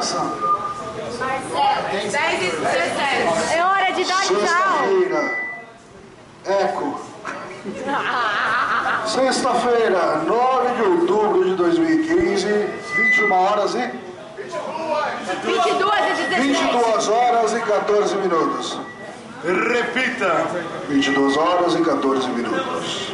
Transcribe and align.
Coração. 0.00 0.32
10 1.92 2.14
e 2.14 2.56
17. 2.56 3.54
É 3.54 3.64
hora 3.64 3.92
de 3.92 4.04
dar 4.04 4.22
tchau. 4.22 4.36
Sexta-feira. 4.36 5.38
Eco. 6.46 7.00
Sexta-feira, 9.06 10.22
9 10.26 10.74
de 10.74 10.82
outubro 10.82 11.44
de 11.44 11.54
2015, 11.54 12.46
21 12.96 13.32
horas 13.32 13.74
e 13.74 13.90
22 15.44 15.92
e 16.08 16.24
17. 16.28 16.40
22 16.40 17.08
horas 17.08 17.52
e 17.52 17.60
14 17.60 18.16
minutos. 18.16 18.78
Repita. 19.44 20.46
22 20.88 21.36
horas 21.36 21.74
e 21.74 21.82
14 21.82 22.28
minutos. 22.30 23.12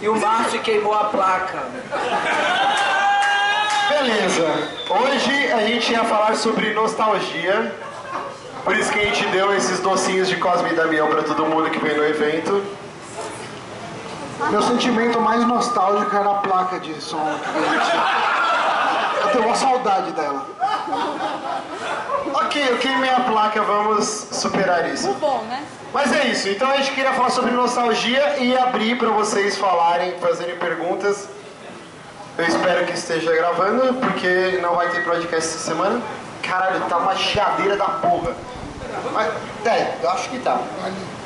E 0.00 0.08
o 0.08 0.16
Márcio 0.18 0.60
queimou 0.60 0.94
a 0.94 1.04
placa. 1.04 1.62
Beleza. 3.90 4.46
Hoje 4.88 5.52
a 5.52 5.66
gente 5.66 5.92
ia 5.92 6.04
falar 6.04 6.36
sobre 6.36 6.72
nostalgia. 6.72 7.74
Por 8.64 8.74
isso 8.76 8.90
que 8.90 8.98
a 8.98 9.04
gente 9.04 9.26
deu 9.26 9.54
esses 9.54 9.80
docinhos 9.80 10.28
de 10.28 10.36
Cosme 10.36 10.70
e 10.70 10.74
Damião 10.74 11.08
para 11.08 11.22
todo 11.22 11.44
mundo 11.44 11.68
que 11.70 11.78
veio 11.78 11.98
no 11.98 12.04
evento. 12.04 12.62
Meu 14.50 14.62
sentimento 14.62 15.20
mais 15.20 15.46
nostálgico 15.46 16.16
era 16.16 16.30
a 16.30 16.34
placa 16.34 16.80
de 16.80 16.98
som. 17.02 17.38
Eu 19.20 19.28
tenho 19.32 19.44
uma 19.44 19.56
saudade 19.56 20.12
dela. 20.12 20.46
Ok, 22.58 22.70
eu 22.70 22.78
queimei 22.78 23.10
a 23.10 23.20
placa, 23.20 23.62
vamos 23.62 24.04
superar 24.32 24.92
isso. 24.92 25.12
Bom, 25.20 25.44
né? 25.48 25.64
Mas 25.92 26.12
é 26.12 26.26
isso, 26.26 26.48
então 26.48 26.68
a 26.68 26.76
gente 26.78 26.90
queria 26.90 27.12
falar 27.12 27.30
sobre 27.30 27.52
nostalgia 27.52 28.38
e 28.38 28.56
abrir 28.56 28.98
para 28.98 29.10
vocês 29.10 29.56
falarem, 29.56 30.18
fazerem 30.18 30.56
perguntas. 30.56 31.28
Eu 32.36 32.44
espero 32.44 32.84
que 32.84 32.94
esteja 32.94 33.32
gravando, 33.32 33.94
porque 33.94 34.58
não 34.60 34.74
vai 34.74 34.88
ter 34.90 35.04
podcast 35.04 35.50
essa 35.50 35.58
semana. 35.58 36.00
Caralho, 36.42 36.80
tá 36.88 36.98
uma 36.98 37.14
chiadeira 37.14 37.76
da 37.76 37.86
porra. 37.86 38.34
Mas, 39.12 39.32
é, 39.64 39.94
eu 40.02 40.10
acho 40.10 40.28
que 40.28 40.38
tá. 40.40 40.60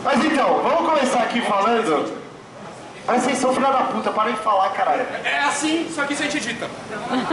Mas 0.04 0.22
então, 0.24 0.60
vamos 0.62 0.90
começar 0.90 1.20
aqui 1.20 1.40
falando. 1.40 2.12
Mas 3.06 3.22
vocês 3.22 3.38
são 3.38 3.52
filha 3.52 3.72
da 3.72 3.84
puta, 3.84 4.10
para 4.12 4.30
de 4.30 4.38
falar, 4.38 4.68
caralho. 4.70 5.04
É 5.24 5.38
assim, 5.40 5.90
só 5.92 6.04
que 6.04 6.12
isso 6.12 6.22
a 6.22 6.26
gente 6.26 6.36
edita. 6.36 6.68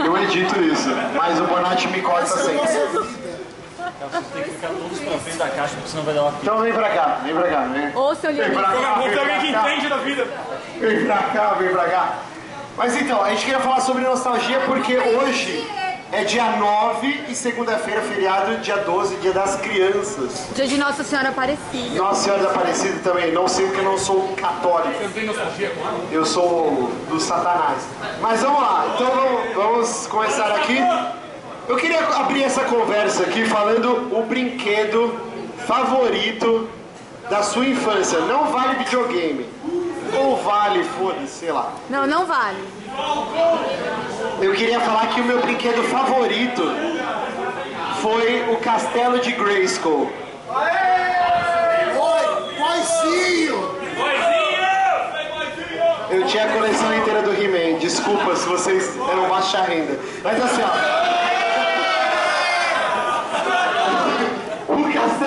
Eu 0.04 0.16
edito 0.18 0.60
isso, 0.62 0.88
mas 1.14 1.38
o 1.40 1.44
Bonatti 1.44 1.86
me 1.88 2.02
corta 2.02 2.26
sempre. 2.26 3.19
Tem 4.32 4.42
que 4.42 4.50
ficar 4.50 4.68
todos 4.68 4.98
pra 5.00 5.18
frente 5.18 5.36
da 5.38 5.48
caixa, 5.48 5.74
porque 5.74 5.88
senão 5.88 6.04
vai 6.04 6.14
dar 6.14 6.22
uma 6.22 6.34
Então 6.42 6.58
vem 6.60 6.72
pra 6.72 6.88
cá, 6.90 7.18
vem 7.24 7.34
pra 7.34 7.48
cá, 7.48 7.60
vem. 7.72 7.96
Ô, 7.96 8.14
seu 8.14 8.32
Vem 8.32 8.40
Leonardo. 8.48 8.78
pra 8.78 8.80
cá, 8.88 8.94
vem 9.00 9.10
pra 9.10 9.20
alguém 9.20 9.40
que 9.40 9.52
cá. 9.52 9.60
entende 9.72 9.88
da 9.88 9.96
vida. 9.98 10.26
Vem 10.78 11.04
pra 11.06 11.16
cá, 11.16 11.54
vem 11.58 11.68
pra 11.70 11.84
cá. 11.88 12.14
Mas 12.76 12.96
então, 12.96 13.22
a 13.22 13.30
gente 13.30 13.44
queria 13.44 13.60
falar 13.60 13.80
sobre 13.80 14.02
nostalgia 14.02 14.60
porque 14.60 14.96
hoje 14.96 15.68
é 16.12 16.24
dia 16.24 16.44
9 16.56 17.24
e 17.28 17.34
segunda-feira, 17.34 18.00
feriado, 18.00 18.56
dia 18.58 18.78
12, 18.78 19.16
dia 19.16 19.32
das 19.32 19.56
crianças. 19.56 20.46
Dia 20.54 20.66
de 20.66 20.76
Nossa 20.78 21.04
Senhora 21.04 21.28
Aparecida. 21.28 21.94
Nossa 22.02 22.22
Senhora 22.24 22.42
da 22.44 22.50
Aparecida 22.50 22.98
também, 23.04 23.32
não 23.32 23.46
sei 23.46 23.66
porque 23.66 23.80
eu 23.80 23.84
não 23.84 23.98
sou 23.98 24.28
católico. 24.34 24.92
Você 24.94 25.04
não 25.04 25.10
tem 25.12 25.24
nostalgia 25.26 25.72
ela? 25.78 26.00
Eu 26.10 26.24
sou 26.24 26.90
do 27.08 27.20
Satanás. 27.20 27.82
Mas 28.20 28.40
vamos 28.40 28.62
lá, 28.62 28.86
então 28.94 29.06
vamos, 29.10 29.54
vamos 29.54 30.06
começar 30.06 30.50
aqui. 30.52 30.78
Eu 31.70 31.76
queria 31.76 32.00
abrir 32.00 32.42
essa 32.42 32.64
conversa 32.64 33.22
aqui 33.22 33.44
falando 33.44 34.12
o 34.12 34.24
brinquedo 34.24 35.14
favorito 35.68 36.68
da 37.30 37.44
sua 37.44 37.64
infância. 37.64 38.18
Não 38.22 38.46
vale 38.46 38.74
videogame. 38.82 39.46
Ou 40.18 40.36
vale, 40.38 40.82
foda-se, 40.82 41.28
sei 41.28 41.52
lá. 41.52 41.72
Não, 41.88 42.08
não 42.08 42.26
vale. 42.26 42.58
Eu 44.42 44.52
queria 44.52 44.80
falar 44.80 45.10
que 45.10 45.20
o 45.20 45.24
meu 45.24 45.40
brinquedo 45.40 45.84
favorito 45.84 46.60
foi 48.02 48.52
o 48.52 48.56
Castelo 48.56 49.20
de 49.20 49.30
Grayskull. 49.30 50.10
Boizinho! 52.58 53.78
Eu 56.10 56.26
tinha 56.26 56.46
a 56.46 56.48
coleção 56.48 56.98
inteira 56.98 57.22
do 57.22 57.32
He-Man. 57.32 57.78
Desculpa 57.78 58.34
se 58.34 58.48
vocês 58.48 58.98
eram 59.08 59.28
baixa 59.28 59.62
renda. 59.62 59.96
Mas 60.24 60.44
assim, 60.44 60.62
ó. 60.62 60.99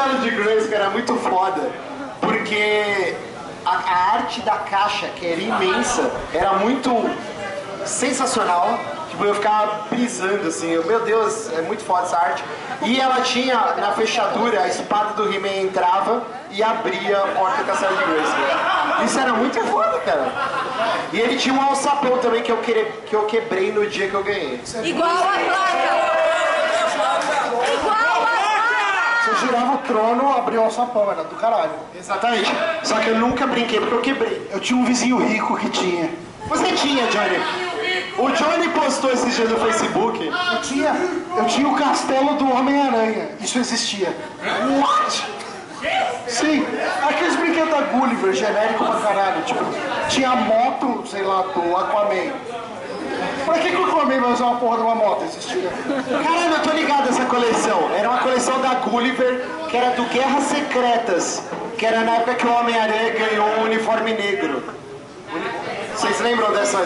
Castelo 0.04 0.20
de 0.20 0.30
Grayskull 0.32 0.76
era 0.76 0.90
muito 0.90 1.16
foda. 1.16 1.72
Porque 2.20 3.16
a, 3.66 3.72
a 3.72 4.14
arte 4.16 4.42
da 4.42 4.58
caixa, 4.58 5.08
que 5.16 5.26
era 5.26 5.40
imensa, 5.40 6.12
era 6.34 6.54
muito 6.54 6.92
sensacional. 7.86 8.78
Tipo, 9.10 9.26
eu 9.26 9.36
ficava 9.36 9.86
brisando 9.90 10.48
assim, 10.48 10.72
eu, 10.72 10.84
meu 10.86 11.02
Deus, 11.02 11.52
é 11.54 11.62
muito 11.62 11.84
foda 11.84 12.04
essa 12.04 12.18
arte. 12.18 12.44
E 12.82 13.00
ela 13.00 13.22
tinha 13.22 13.56
na 13.78 13.92
fechadura, 13.92 14.62
a 14.62 14.68
espada 14.68 15.14
do 15.14 15.32
He-Man 15.32 15.62
entrava 15.62 16.24
e 16.50 16.62
abria 16.62 17.20
a 17.20 17.28
porta 17.28 17.58
do 17.64 17.66
castelo 17.66 17.96
de 17.96 18.04
Grayskull. 18.04 19.06
Isso 19.06 19.20
era 19.20 19.34
muito 19.34 19.60
foda, 19.68 20.00
cara. 20.00 20.32
E 21.14 21.20
ele 21.20 21.38
tinha 21.38 21.54
um 21.54 21.62
alçapão 21.62 22.18
também 22.18 22.42
que 22.42 22.52
eu, 22.52 22.58
quebrei, 22.58 22.92
que 23.06 23.16
eu 23.16 23.26
quebrei 23.26 23.72
no 23.72 23.88
dia 23.88 24.10
que 24.10 24.14
eu 24.16 24.24
ganhei. 24.24 24.60
Igual 24.84 25.10
a 25.10 25.22
placa. 25.22 26.14
Igual 27.74 27.96
a 27.96 28.34
Você 29.34 29.48
girava 29.48 29.74
o 29.74 29.78
trono, 29.80 30.32
abria 30.38 30.62
o 30.62 30.66
alçapão, 30.66 31.12
era 31.12 31.24
do 31.24 31.36
caralho. 31.36 31.72
Exatamente. 31.98 32.52
Só 32.84 33.00
que 33.00 33.10
eu 33.10 33.18
nunca 33.18 33.48
brinquei 33.48 33.80
porque 33.80 33.96
eu 33.96 34.02
quebrei. 34.02 34.50
Eu 34.52 34.60
tinha 34.60 34.78
um 34.78 34.86
vizinho 34.86 35.18
rico 35.18 35.58
que 35.58 35.70
tinha. 35.70 36.10
Você 36.48 36.72
tinha, 36.74 37.08
Johnny. 37.08 37.38
O 38.18 38.30
Johnny 38.30 38.70
postou 38.70 39.12
esses 39.12 39.36
dias 39.36 39.50
no 39.50 39.58
Facebook. 39.58 40.24
Eu 40.26 40.62
tinha, 40.62 40.96
eu 41.36 41.46
tinha 41.46 41.68
o 41.68 41.76
castelo 41.76 42.36
do 42.36 42.52
Homem-Aranha. 42.52 43.30
Isso 43.42 43.58
existia. 43.58 44.16
What? 44.80 45.26
Sim, 46.28 46.66
aqueles 47.08 47.36
brinquedos 47.36 47.70
da 47.70 47.82
Gulliver, 47.82 48.34
genérico 48.34 48.86
pra 48.86 49.00
caralho. 49.00 49.42
Tipo, 49.44 49.66
tinha 50.10 50.30
a 50.30 50.36
moto, 50.36 51.04
sei 51.08 51.24
lá, 51.24 51.42
do 51.42 51.76
Aquaman. 51.76 52.34
Pra 53.46 53.60
que, 53.60 53.70
que 53.70 53.76
o 53.76 53.86
vai 54.22 54.34
usar 54.34 54.46
uma 54.46 54.60
porra 54.60 54.78
de 54.78 54.84
uma 54.84 54.96
moto? 54.96 55.24
Existia. 55.26 55.70
Caralho, 56.24 56.56
eu 56.56 56.62
tô 56.62 56.72
ligado 56.72 57.10
essa 57.10 57.26
coleção. 57.26 57.90
Era 57.96 58.10
uma 58.10 58.20
coleção 58.20 58.62
da 58.62 58.76
Gulliver, 58.76 59.46
que 59.70 59.78
era 59.78 59.96
do 59.96 60.04
Guerras 60.06 60.44
Secretas. 60.46 61.44
Que 61.78 61.86
era 61.86 62.02
na 62.02 62.16
época 62.16 62.36
que 62.36 62.48
o 62.48 62.54
Homem-Aranha 62.54 63.10
ganhou 63.12 63.48
um 63.60 63.64
uniforme 63.64 64.14
negro. 64.14 64.64
Vocês 65.96 66.20
lembram 66.22 66.52
dessa? 66.54 66.78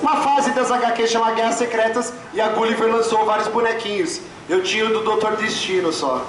Uma 0.00 0.16
fase 0.16 0.50
das 0.50 0.70
HQ 0.70 1.06
chamada 1.06 1.34
Guerras 1.34 1.54
Secretas 1.54 2.12
e 2.34 2.40
a 2.40 2.48
Gulliver 2.48 2.92
lançou 2.92 3.24
vários 3.24 3.48
bonequinhos. 3.48 4.20
Eu 4.48 4.62
tinha 4.62 4.84
o 4.86 4.88
do 4.88 5.00
Doutor 5.04 5.36
Destino 5.36 5.92
só. 5.92 6.22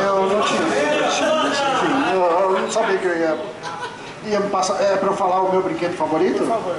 Eu 0.00 0.26
não 0.26 0.40
tinha. 0.42 0.60
Enfim, 0.60 2.12
eu, 2.12 2.20
eu 2.20 2.60
não 2.60 2.70
sabia 2.70 2.98
que 2.98 3.06
eu 3.06 3.16
ia. 3.16 3.38
Ia 4.26 4.40
me 4.40 4.48
passar. 4.48 4.80
É 4.82 4.96
pra 4.96 5.08
eu 5.08 5.16
falar 5.16 5.42
o 5.42 5.52
meu 5.52 5.62
brinquedo 5.62 5.94
favorito? 5.96 6.38
Por 6.38 6.48
favor. 6.48 6.76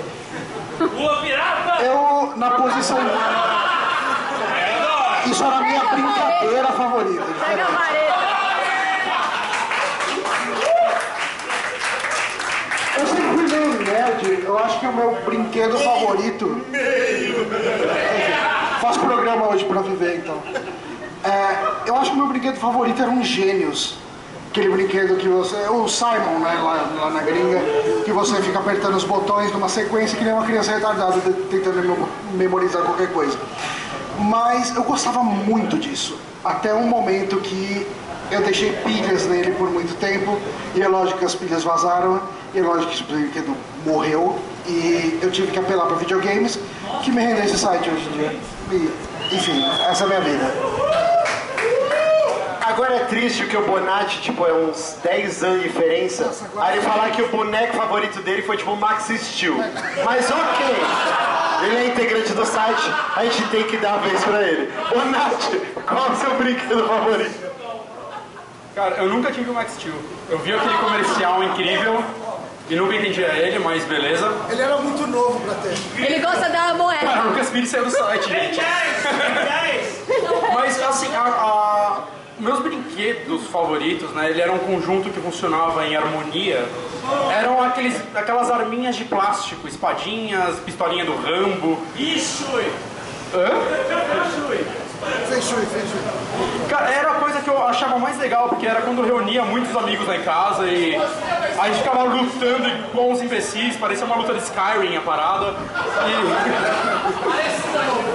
Lua 0.80 1.22
pirata! 1.22 1.84
Eu, 1.84 2.34
na 2.36 2.52
posição. 2.52 2.98
Isso 5.26 5.44
era 5.44 5.56
a 5.56 5.62
minha 5.62 5.84
brincadeira 5.86 6.68
favorita. 6.68 7.24
Pega 7.48 7.64
a 7.64 7.68
vareta. 7.68 8.16
Eu 12.98 13.08
sempre 13.08 13.24
fui 13.24 13.48
meio 13.48 13.82
nerd, 13.84 14.44
eu 14.46 14.60
acho 14.60 14.80
que 14.80 14.88
o 14.88 14.94
meu 14.94 15.16
brinquedo 15.26 15.78
favorito. 15.78 16.66
Faço 18.82 19.00
programa 19.00 19.48
hoje 19.50 19.66
pra 19.66 19.82
viver 19.82 20.18
então. 20.18 20.42
É, 21.24 21.90
eu 21.90 21.96
acho 21.98 22.12
que 22.12 22.16
o 22.16 22.20
meu 22.20 22.28
brinquedo 22.28 22.58
favorito 22.58 23.02
eram 23.02 23.24
gênios. 23.24 23.98
Aquele 24.56 24.70
brinquedo 24.70 25.18
que 25.18 25.28
você. 25.28 25.68
O 25.68 25.86
Simon, 25.90 26.40
né, 26.40 26.58
lá, 26.64 26.90
lá 26.98 27.10
na 27.10 27.20
gringa, 27.24 27.60
que 28.06 28.12
você 28.14 28.36
fica 28.42 28.58
apertando 28.58 28.96
os 28.96 29.04
botões 29.04 29.52
numa 29.52 29.68
sequência 29.68 30.18
que 30.18 30.24
nem 30.24 30.32
uma 30.32 30.46
criança 30.46 30.72
retardada 30.72 31.20
tentando 31.52 31.82
memo- 31.82 32.08
memorizar 32.32 32.82
qualquer 32.84 33.12
coisa. 33.12 33.38
Mas 34.18 34.74
eu 34.74 34.84
gostava 34.84 35.22
muito 35.22 35.78
disso. 35.78 36.18
Até 36.42 36.74
um 36.74 36.88
momento 36.88 37.36
que 37.42 37.86
eu 38.32 38.40
deixei 38.44 38.72
pilhas 38.72 39.26
nele 39.26 39.52
por 39.52 39.70
muito 39.70 39.94
tempo, 40.00 40.40
e 40.74 40.82
é 40.82 40.88
lógico 40.88 41.20
que 41.20 41.26
as 41.26 41.36
pilhas 41.36 41.62
vazaram, 41.66 42.22
e 42.54 42.60
é 42.60 42.62
lógico 42.62 42.92
que 42.92 42.96
esse 42.96 43.04
brinquedo 43.04 43.54
morreu, 43.86 44.40
e 44.66 45.20
eu 45.22 45.30
tive 45.32 45.52
que 45.52 45.60
apelar 45.60 45.86
para 45.88 45.98
videogames, 45.98 46.58
que 47.04 47.12
me 47.12 47.22
rendem 47.22 47.44
esse 47.44 47.58
site 47.58 47.90
hoje 47.90 48.08
em 48.08 48.18
dia. 48.20 48.40
E, 48.72 49.36
enfim, 49.36 49.66
essa 49.90 50.06
é 50.06 50.06
a 50.06 50.08
minha 50.08 50.22
vida. 50.22 50.54
Agora 52.76 52.94
é 52.96 53.00
triste 53.06 53.46
que 53.46 53.56
o 53.56 53.62
Bonatti, 53.62 54.20
tipo, 54.22 54.46
é 54.46 54.52
uns 54.52 54.98
10 55.02 55.44
anos 55.46 55.62
de 55.64 55.70
diferença. 55.70 56.30
Aí 56.58 56.74
ele 56.78 56.82
falar 56.86 57.10
que 57.12 57.22
o 57.22 57.30
boneco 57.30 57.78
favorito 57.78 58.22
dele 58.22 58.42
foi 58.42 58.58
tipo 58.58 58.72
o 58.72 58.76
Max 58.76 59.06
Steel. 59.18 59.56
Mas 60.04 60.30
ok, 60.30 60.76
ele 61.64 61.78
é 61.78 61.88
integrante 61.88 62.34
do 62.34 62.46
site, 62.46 62.82
a 63.16 63.24
gente 63.24 63.44
tem 63.48 63.64
que 63.64 63.78
dar 63.78 63.94
a 63.94 63.98
vez 64.00 64.22
pra 64.26 64.44
ele. 64.44 64.74
Bonatti, 64.94 65.58
qual 65.88 66.08
é 66.08 66.12
o 66.12 66.16
seu 66.18 66.32
brinquedo 66.36 66.86
favorito? 66.86 67.46
Cara, 68.76 68.96
eu 68.98 69.08
nunca 69.08 69.32
tive 69.32 69.50
o 69.50 69.54
Max 69.54 69.72
Steel. 69.76 69.96
Eu 70.30 70.40
vi 70.40 70.54
aquele 70.54 70.78
comercial 70.80 71.42
incrível 71.46 72.04
e 72.70 72.76
nunca 72.76 72.94
entendia 72.96 73.28
ele, 73.28 73.58
mas 73.60 73.86
beleza. 73.86 74.30
Ele 74.50 74.62
era 74.62 74.76
muito 74.80 75.08
novo 75.08 75.40
pra 75.40 75.54
ter. 75.56 75.78
Ele 76.06 76.20
gosta 76.20 76.50
da 76.50 76.74
moeda. 76.74 77.06
Cara, 77.06 77.22
o 77.22 77.30
Lucas 77.30 77.50
Pires 77.52 77.70
saiu 77.70 77.86
do 77.86 77.92
site, 77.92 78.28
gente. 78.28 78.60
Mas 80.54 80.82
assim, 80.82 81.14
a, 81.16 81.22
a- 81.22 81.95
meus 82.40 82.60
brinquedos 82.60 83.48
favoritos, 83.48 84.12
né? 84.12 84.30
Ele 84.30 84.42
era 84.42 84.52
um 84.52 84.60
conjunto 84.60 85.10
que 85.10 85.20
funcionava 85.20 85.86
em 85.86 85.96
harmonia. 85.96 86.68
Eram 87.32 87.62
aqueles, 87.62 87.96
aquelas 88.14 88.50
arminhas 88.50 88.96
de 88.96 89.06
plástico, 89.06 89.68
espadinhas, 89.68 90.60
pistolinha 90.60 91.06
do 91.06 91.16
Rambo. 91.16 91.80
Isso! 91.96 92.46
Hã? 93.34 93.50
Fechou, 95.30 95.60
fechou. 95.60 96.00
Cara, 96.70 96.90
era 96.90 97.12
a 97.12 97.16
coisa 97.16 97.40
que 97.42 97.50
eu 97.50 97.64
achava 97.64 98.00
mais 98.00 98.18
legal, 98.18 98.50
porque 98.50 98.66
era 98.66 98.82
quando 98.82 99.00
eu 99.00 99.06
reunia 99.06 99.44
muitos 99.44 99.76
amigos 99.76 100.08
lá 100.08 100.16
em 100.16 100.24
casa 100.24 100.66
e 100.66 100.96
a 100.96 101.68
gente 101.68 101.78
ficava 101.80 102.04
lutando 102.04 102.68
igual 102.68 103.10
uns 103.12 103.22
imbecis, 103.22 103.76
parecia 103.78 104.06
uma 104.06 104.16
luta 104.16 104.34
de 104.34 104.42
Skyrim 104.42 104.98
a 104.98 105.02
parada. 105.02 105.54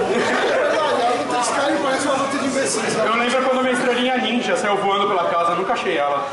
Verdade, 0.09 1.01
a 1.01 1.09
luta 1.17 1.37
de 1.37 1.43
Skyrim 1.43 1.77
parece 1.83 2.07
uma 2.07 2.15
luta. 2.17 2.30
E 2.30 2.30
eu 2.61 3.15
lembro 3.15 3.43
quando 3.43 3.61
minha 3.61 3.73
estrelinha 3.73 4.17
ninja 4.17 4.55
saiu 4.55 4.77
voando 4.77 5.07
pela 5.07 5.25
casa, 5.29 5.55
nunca 5.55 5.73
achei 5.73 5.97
ela. 5.97 6.27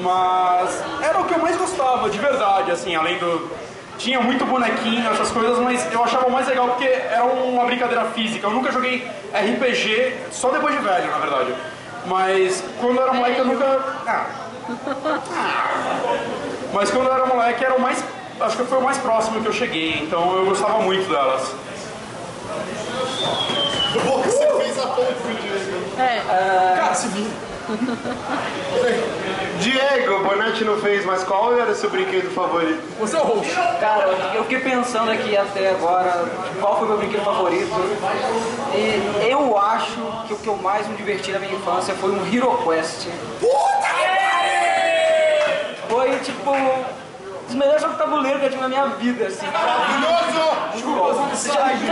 Mas 0.00 0.82
era 1.02 1.20
o 1.20 1.24
que 1.24 1.34
eu 1.34 1.38
mais 1.38 1.56
gostava, 1.56 2.08
de 2.08 2.18
verdade, 2.18 2.70
assim, 2.70 2.94
além 2.94 3.18
do. 3.18 3.50
Tinha 3.98 4.20
muito 4.20 4.44
bonequinho, 4.44 5.08
essas 5.12 5.30
coisas, 5.30 5.58
mas 5.58 5.92
eu 5.92 6.02
achava 6.02 6.28
mais 6.28 6.48
legal 6.48 6.68
porque 6.68 6.84
era 6.84 7.22
uma 7.24 7.64
brincadeira 7.64 8.06
física. 8.06 8.46
Eu 8.46 8.50
nunca 8.50 8.72
joguei 8.72 9.06
RPG, 9.32 10.14
só 10.32 10.50
depois 10.50 10.74
de 10.74 10.82
velho, 10.82 11.10
na 11.10 11.18
verdade. 11.18 11.54
Mas 12.06 12.64
quando 12.80 12.96
eu 12.96 13.02
era 13.02 13.12
moleque 13.12 13.38
eu 13.38 13.44
nunca. 13.44 13.84
Ah. 14.06 14.26
Mas 16.72 16.90
quando 16.90 17.06
eu 17.06 17.14
era 17.14 17.26
moleque 17.26 17.64
era 17.64 17.74
o 17.74 17.80
mais. 17.80 18.02
Acho 18.40 18.56
que 18.56 18.64
foi 18.64 18.78
o 18.78 18.82
mais 18.82 18.98
próximo 18.98 19.40
que 19.40 19.46
eu 19.46 19.52
cheguei, 19.52 20.00
então 20.02 20.36
eu 20.36 20.46
gostava 20.46 20.80
muito 20.80 21.08
delas. 21.08 21.54
Você 23.94 24.33
É. 25.98 26.76
Cara, 26.76 26.94
se 26.94 27.08
vira. 27.08 27.30
Diego, 29.58 30.16
o 30.16 30.24
Bonatti 30.24 30.64
não 30.64 30.76
fez, 30.78 31.04
mas 31.06 31.24
qual 31.24 31.56
era 31.56 31.70
o 31.70 31.74
seu 31.74 31.88
brinquedo 31.88 32.30
favorito? 32.34 32.82
Você 33.00 33.16
é 33.16 33.20
o 33.20 33.22
host. 33.22 33.54
Cara, 33.80 34.04
eu 34.34 34.42
fiquei 34.44 34.60
pensando 34.60 35.10
aqui 35.10 35.34
até 35.36 35.70
agora 35.70 36.26
qual 36.60 36.78
foi 36.78 36.88
meu 36.88 36.98
brinquedo 36.98 37.24
favorito. 37.24 37.70
E 38.74 39.30
eu 39.30 39.56
acho 39.58 39.96
que 40.26 40.34
o 40.34 40.36
que 40.36 40.48
eu 40.48 40.56
mais 40.56 40.86
me 40.88 40.96
diverti 40.96 41.32
na 41.32 41.38
minha 41.38 41.54
infância 41.54 41.94
foi 41.94 42.10
um 42.10 42.26
Hero 42.34 42.58
Quest. 42.64 43.06
Foi 45.88 46.18
tipo 46.18 46.50
um 46.50 46.84
dos 47.46 47.54
melhores 47.54 47.80
jogos 47.80 47.96
de 47.96 48.02
tabuleiro 48.02 48.38
que 48.40 48.46
eu 48.46 48.50
tive 48.50 48.62
na 48.62 48.68
minha 48.68 48.86
vida, 48.86 49.26
assim. 49.26 49.46
Maravilhoso! 49.46 50.44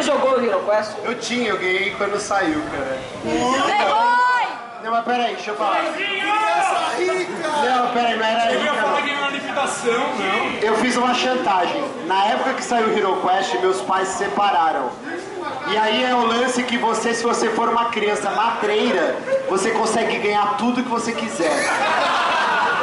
Você 0.03 0.11
jogou 0.11 0.33
o 0.33 0.45
Hero 0.45 0.59
Quest? 0.65 0.95
Eu 1.05 1.15
tinha, 1.17 1.51
eu 1.51 1.59
ganhei 1.59 1.95
quando 1.97 2.19
saiu, 2.19 2.61
cara. 2.73 2.99
Foi! 3.23 4.49
Não, 4.83 4.91
mas 4.91 5.05
peraí, 5.05 5.35
deixa 5.37 5.53
eu 5.53 5.57
falar. 5.57 5.81
Não, 5.85 5.93
peraí, 7.93 8.17
não 8.17 8.27
era 8.27 8.53
Eu 8.53 8.65
ia 8.65 8.73
aí, 8.73 8.79
falar 8.81 8.97
não. 8.97 9.03
que 9.03 9.11
era 9.11 9.19
uma 9.21 9.31
liquidação, 9.31 9.93
não. 9.93 10.59
Eu 10.61 10.75
fiz 10.79 10.97
uma 10.97 11.15
chantagem. 11.15 11.85
Na 12.07 12.25
época 12.25 12.55
que 12.55 12.65
saiu 12.65 12.89
o 12.89 12.99
Hero 12.99 13.17
Quest, 13.21 13.55
meus 13.61 13.81
pais 13.83 14.09
se 14.09 14.19
separaram. 14.25 14.91
E 15.69 15.77
aí 15.79 16.03
é 16.03 16.13
o 16.17 16.27
lance 16.27 16.65
que 16.65 16.77
você, 16.79 17.15
se 17.15 17.23
você 17.23 17.49
for 17.51 17.69
uma 17.69 17.85
criança 17.91 18.29
matreira, 18.33 19.15
você 19.49 19.71
consegue 19.71 20.19
ganhar 20.19 20.57
tudo 20.57 20.83
que 20.83 20.89
você 20.89 21.13
quiser. 21.13 21.65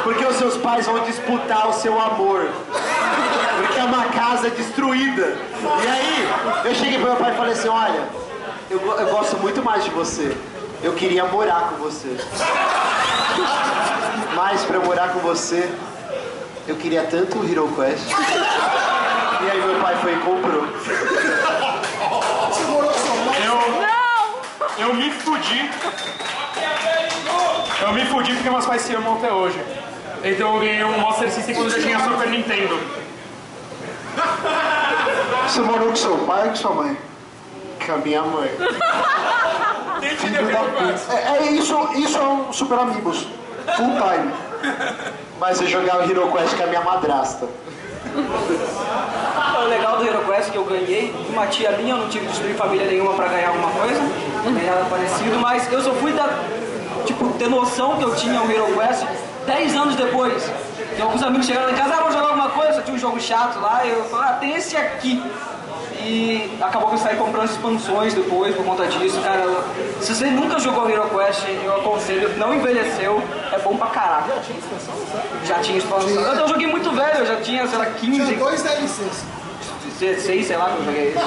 Porque 0.04 0.24
os 0.24 0.36
seus 0.36 0.56
pais 0.56 0.86
vão 0.86 1.00
disputar 1.00 1.68
o 1.68 1.74
seu 1.74 2.00
amor. 2.00 2.48
É 3.80 3.84
uma 3.84 4.04
casa 4.08 4.50
destruída. 4.50 5.38
E 5.82 5.88
aí, 5.88 6.28
eu 6.66 6.74
cheguei 6.74 6.98
pro 6.98 7.08
meu 7.08 7.16
pai 7.16 7.32
e 7.32 7.36
falei 7.36 7.52
assim, 7.54 7.68
olha, 7.68 8.04
eu, 8.68 8.78
eu 8.78 9.06
gosto 9.06 9.38
muito 9.38 9.64
mais 9.64 9.82
de 9.84 9.90
você. 9.90 10.36
Eu 10.82 10.92
queria 10.92 11.24
morar 11.24 11.70
com 11.70 11.76
você. 11.76 12.14
Mas 14.36 14.62
pra 14.66 14.76
eu 14.76 14.84
morar 14.84 15.08
com 15.14 15.20
você, 15.20 15.66
eu 16.68 16.76
queria 16.76 17.04
tanto 17.04 17.38
o 17.38 17.50
Hero 17.50 17.72
Quest. 17.74 18.04
E 19.40 19.50
aí 19.50 19.62
meu 19.62 19.80
pai 19.80 19.96
foi 19.96 20.12
e 20.12 20.16
comprou. 20.16 20.66
Eu, 24.76 24.86
eu 24.88 24.94
me 24.94 25.10
fudi. 25.10 25.70
Eu 27.80 27.92
me 27.94 28.04
fudi 28.04 28.34
porque 28.34 28.50
meus 28.50 28.66
pais 28.66 28.82
se 28.82 28.94
amam 28.94 29.14
até 29.14 29.32
hoje. 29.32 29.58
Então 30.22 30.54
eu 30.54 30.60
ganhei 30.60 30.84
um 30.84 30.98
Master 31.00 31.32
System 31.32 31.54
quando 31.54 31.72
eu 31.72 31.80
já 31.80 31.86
tinha 31.86 31.98
Super 31.98 32.28
Nintendo. 32.28 32.78
Você 35.46 35.60
morou 35.60 35.88
com 35.88 35.96
seu 35.96 36.16
pai 36.18 36.42
ou 36.44 36.48
com 36.50 36.56
sua 36.56 36.70
mãe? 36.72 36.96
Com 37.84 37.92
a 37.92 37.96
minha 37.98 38.22
mãe. 38.22 38.50
Filho 40.16 40.46
da 40.46 41.14
É, 41.14 41.38
é 41.38 41.52
isso, 41.52 41.76
isso 41.94 42.18
é 42.18 42.22
um 42.22 42.52
Super 42.52 42.78
Amigos. 42.78 43.26
Full 43.76 43.86
time. 43.86 44.32
Mas 45.38 45.60
eu 45.60 45.66
jogava 45.66 46.04
Hero 46.04 46.30
Quest 46.32 46.56
com 46.56 46.62
a 46.62 46.66
minha 46.66 46.82
madrasta. 46.82 47.48
O 49.58 49.64
legal 49.68 49.98
do 49.98 50.06
Hero 50.06 50.24
Quest 50.24 50.48
é 50.48 50.52
que 50.52 50.58
eu 50.58 50.64
ganhei 50.64 51.14
uma 51.28 51.46
tia 51.46 51.70
minha, 51.72 51.94
eu 51.94 51.98
não 51.98 52.08
tive 52.08 52.26
que 52.26 52.32
destruir 52.32 52.54
família 52.54 52.86
nenhuma 52.86 53.12
pra 53.14 53.28
ganhar 53.28 53.48
alguma 53.48 53.70
coisa, 53.70 54.00
nem 54.44 54.66
nada 54.66 54.84
parecido, 54.88 55.38
mas 55.38 55.70
eu 55.70 55.82
só 55.82 55.92
fui 55.92 56.12
dar, 56.12 56.28
tipo, 57.04 57.28
ter 57.38 57.48
noção 57.48 57.96
que 57.96 58.04
eu 58.04 58.14
tinha 58.14 58.40
o 58.42 58.50
Hero 58.50 58.66
Quest 58.74 59.04
10 59.46 59.76
anos 59.76 59.96
depois. 59.96 60.50
Que 60.96 61.02
alguns 61.02 61.22
amigos 61.22 61.46
chegaram 61.46 61.70
em 61.70 61.74
casa, 61.74 61.94
ah, 61.94 62.09
alguma 62.50 62.52
coisa, 62.52 62.74
só 62.74 62.82
tinha 62.82 62.96
um 62.96 62.98
jogo 62.98 63.20
chato 63.20 63.60
lá, 63.60 63.84
e 63.84 63.90
eu 63.90 64.04
falei, 64.04 64.28
ah, 64.28 64.32
tem 64.34 64.54
esse 64.54 64.76
aqui. 64.76 65.22
E 66.02 66.50
acabou 66.60 66.88
que 66.88 66.94
eu 66.94 66.98
saí 66.98 67.16
comprando 67.16 67.44
as 67.44 67.50
expansões 67.50 68.14
depois 68.14 68.54
por 68.54 68.64
conta 68.64 68.86
disso, 68.86 69.20
cara. 69.20 69.44
Se 70.00 70.14
você 70.14 70.26
nunca 70.30 70.58
jogou 70.58 70.88
Hero 70.88 71.08
Quest, 71.10 71.44
eu 71.62 71.76
aconselho, 71.76 72.38
não 72.38 72.54
envelheceu, 72.54 73.22
é 73.52 73.58
bom 73.58 73.76
pra 73.76 73.88
caraca. 73.88 74.32
Já 75.44 75.58
tinha 75.58 75.78
expansão. 75.78 76.08
Eu, 76.08 76.34
eu 76.34 76.48
joguei 76.48 76.66
muito 76.66 76.90
velho, 76.90 77.18
eu 77.18 77.26
já 77.26 77.36
tinha, 77.42 77.66
sei 77.66 77.78
lá, 77.78 77.86
15, 77.86 78.34
dois 78.34 78.62
DLCs. 78.62 79.24
16, 79.98 80.46
sei 80.46 80.56
lá, 80.56 80.70
que 80.70 80.78
eu 80.78 80.84
joguei 80.86 81.08
isso. 81.10 81.18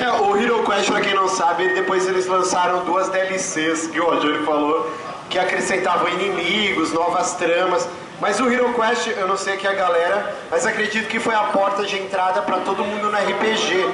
É, 0.00 0.10
o 0.10 0.36
Hero 0.36 0.64
Quest, 0.64 0.90
pra 0.90 1.00
quem 1.00 1.14
não 1.14 1.28
sabe, 1.28 1.72
depois 1.72 2.08
eles 2.08 2.26
lançaram 2.26 2.84
duas 2.84 3.08
DLCs 3.08 3.86
que 3.86 4.00
o 4.00 4.04
Roger 4.04 4.42
falou, 4.42 4.90
que 5.30 5.38
acrescentavam 5.38 6.08
inimigos, 6.08 6.92
novas 6.92 7.34
tramas. 7.34 7.88
Mas 8.22 8.38
o 8.38 8.48
Hero 8.48 8.72
Quest, 8.72 9.08
eu 9.08 9.26
não 9.26 9.36
sei 9.36 9.54
aqui 9.54 9.66
a 9.66 9.72
galera, 9.72 10.32
mas 10.48 10.64
acredito 10.64 11.08
que 11.08 11.18
foi 11.18 11.34
a 11.34 11.40
porta 11.40 11.84
de 11.84 11.98
entrada 11.98 12.40
pra 12.42 12.58
todo 12.58 12.84
mundo 12.84 13.10
no 13.10 13.18
RPG. 13.18 13.84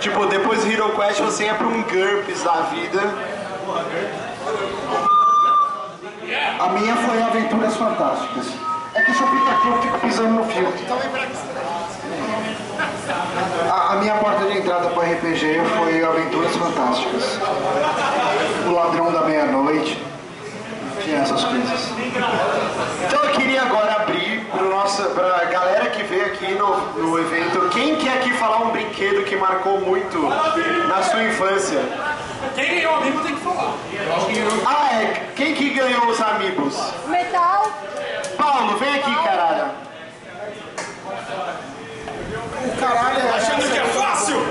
Tipo, 0.00 0.24
depois 0.24 0.64
do 0.64 0.72
Hero 0.72 0.96
Quest 0.96 1.20
você 1.20 1.44
ia 1.44 1.54
pra 1.54 1.66
um 1.66 1.82
GURPS 1.82 2.42
da 2.42 2.62
vida. 2.72 3.02
A 6.58 6.68
minha 6.70 6.96
foi 6.96 7.22
Aventuras 7.22 7.76
Fantásticas. 7.76 8.46
É 8.94 9.02
que 9.02 9.10
eu 9.10 9.14
sou 9.14 9.26
pitaquinho, 9.26 9.74
eu 9.74 9.82
fico 9.82 9.98
pisando 9.98 10.34
no 10.36 10.44
fio. 10.46 10.72
A, 13.70 13.92
a 13.92 13.96
minha 13.96 14.14
porta 14.14 14.46
de 14.46 14.56
entrada 14.56 14.88
para 14.88 15.02
RPG 15.02 15.60
foi 15.76 16.02
Aventuras 16.02 16.56
Fantásticas. 16.56 17.38
O 18.66 18.72
Ladrão 18.72 19.12
da 19.12 19.20
Meia-Noite. 19.20 20.09
Tinha 21.10 21.22
essas 21.22 21.42
coisas. 21.42 21.92
Então 23.04 23.24
eu 23.24 23.30
queria 23.32 23.62
agora 23.62 23.94
abrir 23.96 24.46
nosso, 24.70 25.02
pra 25.10 25.44
galera 25.46 25.90
que 25.90 26.04
veio 26.04 26.26
aqui 26.26 26.54
no, 26.54 26.76
no 26.92 27.18
evento. 27.18 27.68
Quem 27.70 27.96
quer 27.96 28.18
aqui 28.18 28.32
falar 28.34 28.62
um 28.62 28.70
brinquedo 28.70 29.24
que 29.24 29.34
marcou 29.34 29.80
muito 29.80 30.20
na 30.20 31.02
sua 31.02 31.24
infância? 31.24 31.80
Quem 32.54 32.76
ganhou 32.76 32.92
o 32.92 32.96
amigo 32.98 33.20
tem 33.24 33.34
que 33.34 33.40
falar. 33.40 33.74
Ah, 34.64 35.02
é. 35.02 35.32
Quem 35.34 35.52
que 35.52 35.70
ganhou 35.70 36.06
os 36.06 36.20
amigos? 36.20 36.78
Metal. 37.08 37.72
Paulo, 38.38 38.76
vem 38.76 38.94
aqui, 38.94 39.14
caralho. 39.24 39.64
O 42.66 42.76
caralho 42.78 43.18
é. 43.18 43.30
Achando 43.36 43.68
que 43.68 43.78
é 43.78 43.84
fácil? 43.84 44.46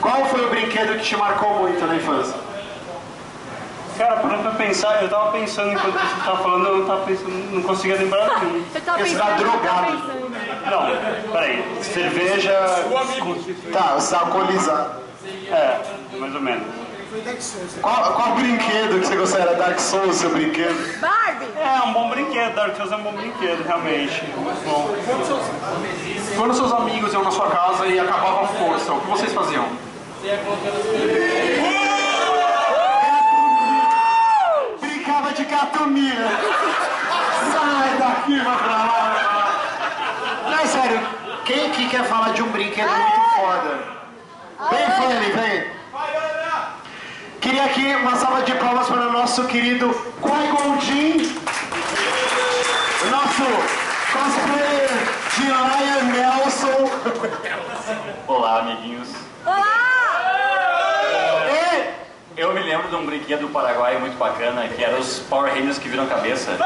Qual 0.00 0.24
foi 0.26 0.46
o 0.46 0.50
brinquedo 0.50 0.98
que 0.98 1.04
te 1.04 1.16
marcou 1.16 1.60
muito 1.60 1.86
na 1.86 1.94
infância? 1.94 2.43
Cara, 3.96 4.16
parando 4.16 4.42
pra 4.42 4.50
pensar, 4.52 5.02
eu 5.02 5.08
tava 5.08 5.30
pensando 5.30 5.72
enquanto 5.72 5.94
você 5.94 6.24
tava 6.24 6.42
falando, 6.42 6.66
eu 6.66 6.78
não 6.78 6.86
tava 6.86 7.06
pensando, 7.06 7.30
não 7.52 7.62
conseguia 7.62 7.96
lembrar 7.96 8.40
nenhum. 8.40 8.64
Eu 8.74 8.80
tava 8.80 8.98
Porque 8.98 9.10
você 9.10 9.18
tá 9.18 9.30
drogado. 9.36 9.92
Não, 10.70 11.30
peraí. 11.32 11.64
Cerveja. 11.82 12.52
Tá, 13.72 13.94
você 13.94 14.14
tá 14.14 14.20
alcoolizado. 14.20 15.04
É, 15.50 15.80
mais 16.18 16.34
ou 16.34 16.40
menos. 16.40 16.84
Qual, 17.80 18.14
qual 18.14 18.34
brinquedo 18.34 19.00
que 19.00 19.06
você 19.06 19.14
gostaria? 19.14 19.54
Dark 19.54 19.78
Souls, 19.78 20.16
seu 20.16 20.30
brinquedo? 20.30 21.00
Barbie. 21.00 21.46
É 21.56 21.82
um 21.86 21.92
bom 21.92 22.10
brinquedo, 22.10 22.54
Dark 22.56 22.76
Souls 22.76 22.90
é 22.90 22.96
um 22.96 23.02
bom 23.02 23.12
brinquedo, 23.12 23.62
realmente. 23.64 24.24
Muito 24.36 24.64
bom. 24.64 24.92
Quando 26.36 26.54
seus 26.54 26.72
amigos 26.72 27.12
iam 27.12 27.22
na 27.22 27.30
sua 27.30 27.48
casa 27.48 27.86
e 27.86 28.00
acabava 28.00 28.42
a 28.42 28.48
força, 28.48 28.92
o 28.92 29.00
que 29.00 29.06
vocês 29.06 29.32
faziam? 29.32 29.68
De 35.34 35.44
catumia. 35.44 36.28
Sai 37.52 37.98
daqui, 37.98 38.40
vai 38.40 38.56
pra 38.56 38.66
lá. 38.66 39.50
Não, 40.44 40.58
é 40.58 40.66
sério, 40.66 41.00
quem 41.44 41.70
que 41.70 41.88
quer 41.88 42.04
falar 42.04 42.32
de 42.32 42.42
um 42.42 42.48
brinquedo 42.48 42.88
muito 42.88 43.20
foda? 43.36 43.78
Vem, 44.70 44.86
Fanny, 44.86 45.32
vem. 45.32 45.74
Queria 47.40 47.64
aqui 47.64 47.94
uma 47.96 48.16
salva 48.16 48.42
de 48.42 48.54
palmas 48.54 48.86
para 48.86 49.08
o 49.08 49.12
nosso 49.12 49.44
querido 49.44 49.90
Qui-Gon 50.22 50.80
Jinn, 50.80 51.36
nosso 53.10 53.44
cosplayer 54.12 54.88
de 55.36 55.42
Lion 55.42 56.04
Nelson. 56.12 56.90
Olá, 58.26 58.60
amiguinhos. 58.60 59.08
E 62.36 62.40
Eu 62.40 62.54
me 62.54 62.62
lembro 62.62 62.83
de 62.94 63.00
um 63.00 63.06
brinquedo 63.06 63.40
do 63.40 63.48
Paraguai 63.48 63.98
muito 63.98 64.16
bacana, 64.16 64.68
que 64.68 64.82
era 64.82 64.96
os 64.96 65.18
Power 65.18 65.52
Rangers 65.52 65.78
que 65.78 65.88
viram 65.88 66.06
cabeça. 66.06 66.52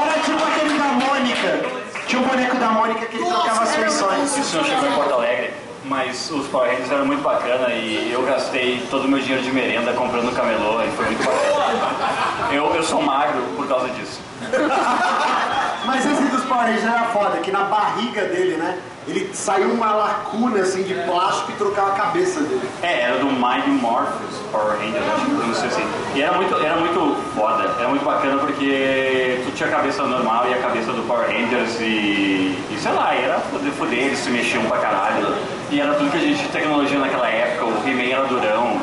era 0.00 0.20
tipo 0.24 0.42
aquele 0.42 0.78
da 0.78 0.84
Mônica. 0.84 1.60
Tinha 2.06 2.22
um 2.22 2.24
boneco 2.24 2.56
da 2.56 2.70
Mônica 2.70 3.04
que 3.06 3.16
ele 3.18 3.26
trocava 3.26 3.64
as 3.64 3.76
feições. 3.76 4.36
Isso 4.38 4.56
não 4.56 4.64
chegou 4.64 4.88
em 4.88 4.92
Porto 4.92 5.12
Alegre, 5.12 5.52
mas 5.84 6.30
os 6.30 6.46
Power 6.48 6.70
Rangers 6.70 6.90
eram 6.90 7.04
muito 7.04 7.22
bacana 7.22 7.68
e 7.74 8.10
eu 8.10 8.22
gastei 8.22 8.86
todo 8.90 9.04
o 9.04 9.08
meu 9.08 9.18
dinheiro 9.18 9.42
de 9.42 9.52
merenda 9.52 9.92
comprando 9.92 10.34
camelô 10.34 10.82
e 10.82 10.88
foi 10.92 11.04
muito 11.04 11.22
bacana. 11.22 12.50
Eu, 12.50 12.74
eu 12.74 12.82
sou 12.82 13.02
magro 13.02 13.42
por 13.56 13.68
causa 13.68 13.88
disso. 13.90 14.20
Mas 15.86 16.06
esse 16.06 16.22
dos 16.24 16.44
Power 16.44 16.66
Rangers 16.66 16.84
era 16.84 17.04
foda, 17.04 17.38
que 17.38 17.50
na 17.50 17.64
barriga 17.64 18.22
dele, 18.22 18.56
né? 18.56 18.78
Ele 19.06 19.30
saiu 19.34 19.70
uma 19.70 19.92
lacuna 19.92 20.60
assim 20.60 20.82
de 20.82 20.94
plástico 20.94 21.52
e 21.52 21.54
trocava 21.56 21.92
a 21.92 21.94
cabeça 21.94 22.40
dele. 22.40 22.66
É, 22.82 23.02
era 23.02 23.18
do 23.18 23.26
Mighty 23.26 23.68
Morphos 23.68 24.38
Power 24.50 24.78
Rangers, 24.78 25.04
acho 25.14 25.26
que 25.26 25.30
não 25.32 25.54
sei 25.54 25.68
assim. 25.68 25.86
E 26.14 26.22
era 26.22 26.32
muito, 26.32 26.54
era 26.54 26.76
muito 26.76 27.16
foda, 27.34 27.64
era 27.78 27.88
muito 27.88 28.02
bacana 28.02 28.38
porque 28.38 29.42
tu 29.44 29.52
tinha 29.54 29.68
a 29.68 29.72
cabeça 29.72 30.04
normal 30.04 30.46
e 30.48 30.54
a 30.54 30.58
cabeça 30.58 30.90
do 30.92 31.06
Power 31.06 31.26
Rangers 31.26 31.78
e, 31.80 32.56
e 32.70 32.78
sei 32.80 32.92
lá, 32.92 33.14
era 33.14 33.40
foder, 33.40 33.72
foder, 33.72 33.98
eles 33.98 34.18
se 34.18 34.30
mexiam 34.30 34.64
pra 34.64 34.78
caralho. 34.78 35.34
E 35.70 35.80
era 35.80 35.92
tudo 35.94 36.10
que 36.10 36.16
a 36.16 36.20
gente 36.20 36.38
tinha 36.38 36.50
tecnologia 36.50 36.98
naquela 36.98 37.28
época, 37.28 37.66
o 37.66 37.88
He-Man 37.88 38.10
era 38.10 38.24
durão. 38.26 38.80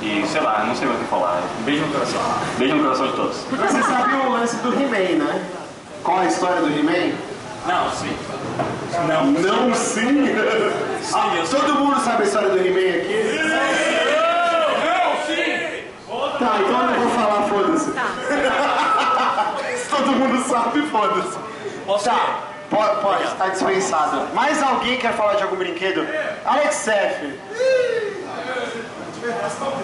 E 0.00 0.26
sei 0.26 0.40
lá, 0.40 0.64
não 0.66 0.74
sei 0.74 0.88
mais 0.88 0.98
o 0.98 1.04
que 1.04 1.08
falar. 1.08 1.40
Beijo 1.64 1.86
no 1.86 1.92
coração. 1.92 2.20
Beijo 2.58 2.74
no 2.74 2.82
coração 2.82 3.06
de 3.06 3.12
todos. 3.12 3.36
Mas 3.52 3.70
você 3.70 3.82
sabe 3.84 4.14
o 4.16 4.32
lance 4.32 4.56
do 4.56 4.72
He-Man, 4.72 5.24
né? 5.24 5.44
Qual 6.02 6.18
a 6.18 6.24
história 6.26 6.60
do 6.60 6.68
He-Man? 6.68 7.14
Não, 7.66 7.90
sim. 7.92 8.16
Não. 9.08 9.26
Não 9.26 9.74
sim? 9.74 10.24
Ah, 11.14 11.34
eu 11.36 11.46
sei. 11.46 11.60
todo 11.60 11.74
mundo 11.76 12.00
sabe 12.00 12.22
a 12.22 12.26
história 12.26 12.48
do 12.48 12.58
He-Man 12.58 12.98
aqui? 12.98 13.38
Não, 14.82 15.16
sim! 15.26 15.72
Tá, 16.38 16.58
então 16.60 16.80
eu 16.80 16.86
não 16.86 16.94
vou 17.00 17.10
falar, 17.10 17.42
foda-se. 17.48 17.90
Tá. 17.92 18.06
Todo 19.90 20.12
mundo 20.12 20.42
sabe, 20.48 20.82
foda-se. 20.86 21.38
Posso 21.86 22.04
Tá, 22.04 22.38
pode, 22.70 23.00
pode, 23.00 23.34
tá 23.34 23.48
dispensado. 23.48 24.34
Mais 24.34 24.62
alguém 24.62 24.98
quer 24.98 25.12
falar 25.12 25.34
de 25.34 25.42
algum 25.44 25.56
brinquedo? 25.56 26.06
Alex 26.44 26.88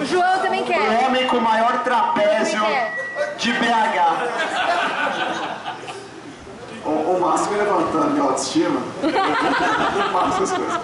O 0.00 0.04
João 0.04 0.38
também 0.40 0.62
o 0.62 0.66
quer. 0.66 1.04
homem 1.06 1.26
com 1.28 1.36
o 1.36 1.40
maior 1.40 1.82
trapézio 1.84 2.62
de 3.36 3.52
BH. 3.52 5.47
O, 6.84 6.90
o 6.90 7.20
Márcio 7.20 7.52
me 7.52 7.58
levantando 7.58 8.10
minha 8.12 8.24
autoestima. 8.24 8.80
eu 9.02 10.12
faço 10.12 10.42
essas 10.42 10.58
coisas. 10.58 10.80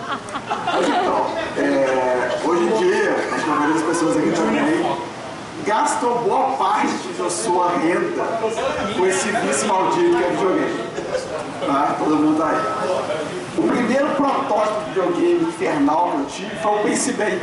Mas 0.67 0.89
então, 0.89 1.27
é, 1.59 2.39
hoje 2.45 2.63
em 2.63 2.77
dia, 2.79 3.17
acho 3.33 3.45
que 3.45 3.51
a 3.51 3.55
maioria 3.55 3.75
das 3.75 3.85
pessoas 3.85 4.17
aqui 4.17 4.31
também 4.33 4.97
gastam 5.65 6.19
boa 6.19 6.51
parte 6.57 7.09
da 7.19 7.31
sua 7.31 7.71
renda 7.79 8.23
com 8.97 9.07
esse 9.07 9.29
vício 9.29 9.69
maldito 9.69 10.17
que 10.17 10.25
é 10.25 10.29
videogame. 10.29 10.85
Tá? 11.67 11.97
Todo 11.99 12.17
mundo 12.17 12.39
tá 12.39 12.51
aí. 12.51 13.35
O 13.57 13.69
primeiro 13.69 14.09
protótipo 14.11 14.81
de 14.81 15.01
videogame 15.01 15.45
infernal 15.49 16.11
que 16.11 16.17
eu 16.17 16.27
tive 16.27 16.57
foi 16.57 16.73
o 16.73 16.79
Pense 16.83 17.13
Bem. 17.13 17.41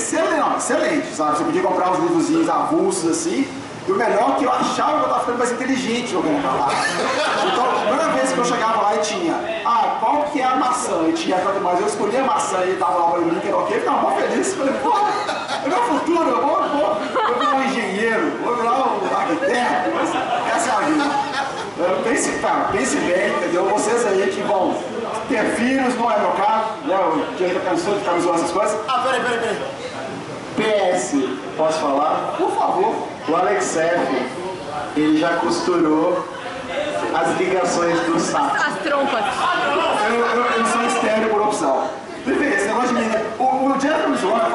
Excelente, 0.00 0.56
excelente, 0.56 1.14
sabe? 1.14 1.36
Você 1.36 1.44
podia 1.44 1.62
comprar 1.62 1.90
uns 1.90 1.98
livrozinhos 1.98 2.48
avulsos 2.48 3.10
assim. 3.10 3.46
E 3.86 3.92
o 3.92 3.96
melhor 3.96 4.30
é 4.30 4.38
que 4.38 4.44
eu 4.44 4.52
achava 4.52 4.98
que 4.98 5.04
eu 5.04 5.08
tava 5.08 5.20
ficando 5.20 5.38
mais 5.38 5.52
inteligente 5.52 6.10
jogando 6.10 6.40
pra 6.40 6.52
lá. 6.52 6.68
Então, 7.46 7.64
a 7.64 7.80
primeira 7.80 8.08
vez 8.12 8.32
que 8.32 8.38
eu 8.38 8.44
chegava 8.44 8.80
lá 8.80 8.96
e 8.96 8.98
tinha, 8.98 9.62
ah, 9.64 9.96
qual 10.00 10.22
que 10.24 10.40
é 10.40 10.44
a 10.44 10.56
maçã? 10.56 11.06
E 11.08 11.12
tinha 11.12 11.38
quanto 11.38 11.60
mais 11.60 11.80
eu 11.80 11.86
escolhi 11.86 12.16
a 12.16 12.24
maçã 12.24 12.64
e 12.64 12.76
tava 12.76 12.98
lá 12.98 13.10
pra 13.10 13.20
mim, 13.20 13.38
que 13.40 13.48
era 13.48 13.56
ok, 13.58 13.76
eu 13.76 13.80
ficava 13.80 14.00
mó 14.00 14.10
feliz. 14.12 14.54
Falei, 14.54 14.74
pô, 14.82 14.92
é 14.92 15.68
meu 15.68 15.82
futuro, 15.82 16.28
eu 16.30 16.46
vou, 16.46 16.62
vou, 16.68 16.94
vou 16.94 17.34
virar 17.38 17.54
um 17.56 17.64
engenheiro, 17.64 18.38
vou 18.42 18.56
virar 18.56 18.72
um 18.72 19.16
arquiteto, 19.16 19.90
mas 19.94 20.56
essa 20.56 20.70
é 20.70 20.72
a 20.72 20.80
vida. 20.80 21.30
Pense, 22.04 22.30
cara, 22.40 22.68
pense 22.72 22.96
bem, 22.96 23.30
entendeu? 23.36 23.64
Vocês 23.70 24.06
aí 24.06 24.30
que 24.30 24.42
vão 24.42 24.76
ter 25.28 25.44
filhos, 25.56 25.94
não 25.96 26.10
é 26.10 26.18
meu 26.18 26.30
caso, 26.32 26.66
né? 26.84 26.96
O 26.96 27.36
Diego 27.36 27.60
cansou 27.60 27.94
de 27.94 28.00
ficar 28.00 28.12
me 28.12 28.20
zoando 28.20 28.38
essas 28.40 28.50
coisas. 28.50 28.78
Ah, 28.86 28.98
peraí, 28.98 29.20
peraí, 29.20 29.38
peraí. 29.38 29.89
PS, 30.60 31.14
posso 31.56 31.80
falar? 31.80 32.34
Por 32.36 32.50
favor. 32.50 33.08
O 33.28 33.36
Alex 33.36 33.64
Seff, 33.64 34.28
ele 34.96 35.18
já 35.18 35.36
costurou 35.36 36.28
as 37.14 37.38
ligações 37.38 37.98
do 38.00 38.20
saco. 38.20 38.56
As 38.56 38.78
trompas. 38.82 39.24
Eu, 40.08 40.26
eu, 40.26 40.44
eu 40.44 40.66
sou 40.66 40.82
estéreo 40.82 41.30
por 41.30 41.42
opção. 41.42 41.88
Primeiro, 42.24 42.54
esse 42.54 42.66
negócio 42.66 42.88
de 42.88 42.94
menino. 42.94 43.18
O, 43.38 43.70
o 43.70 43.78
Diego 43.78 44.10
me 44.10 44.16
zoando 44.18 44.50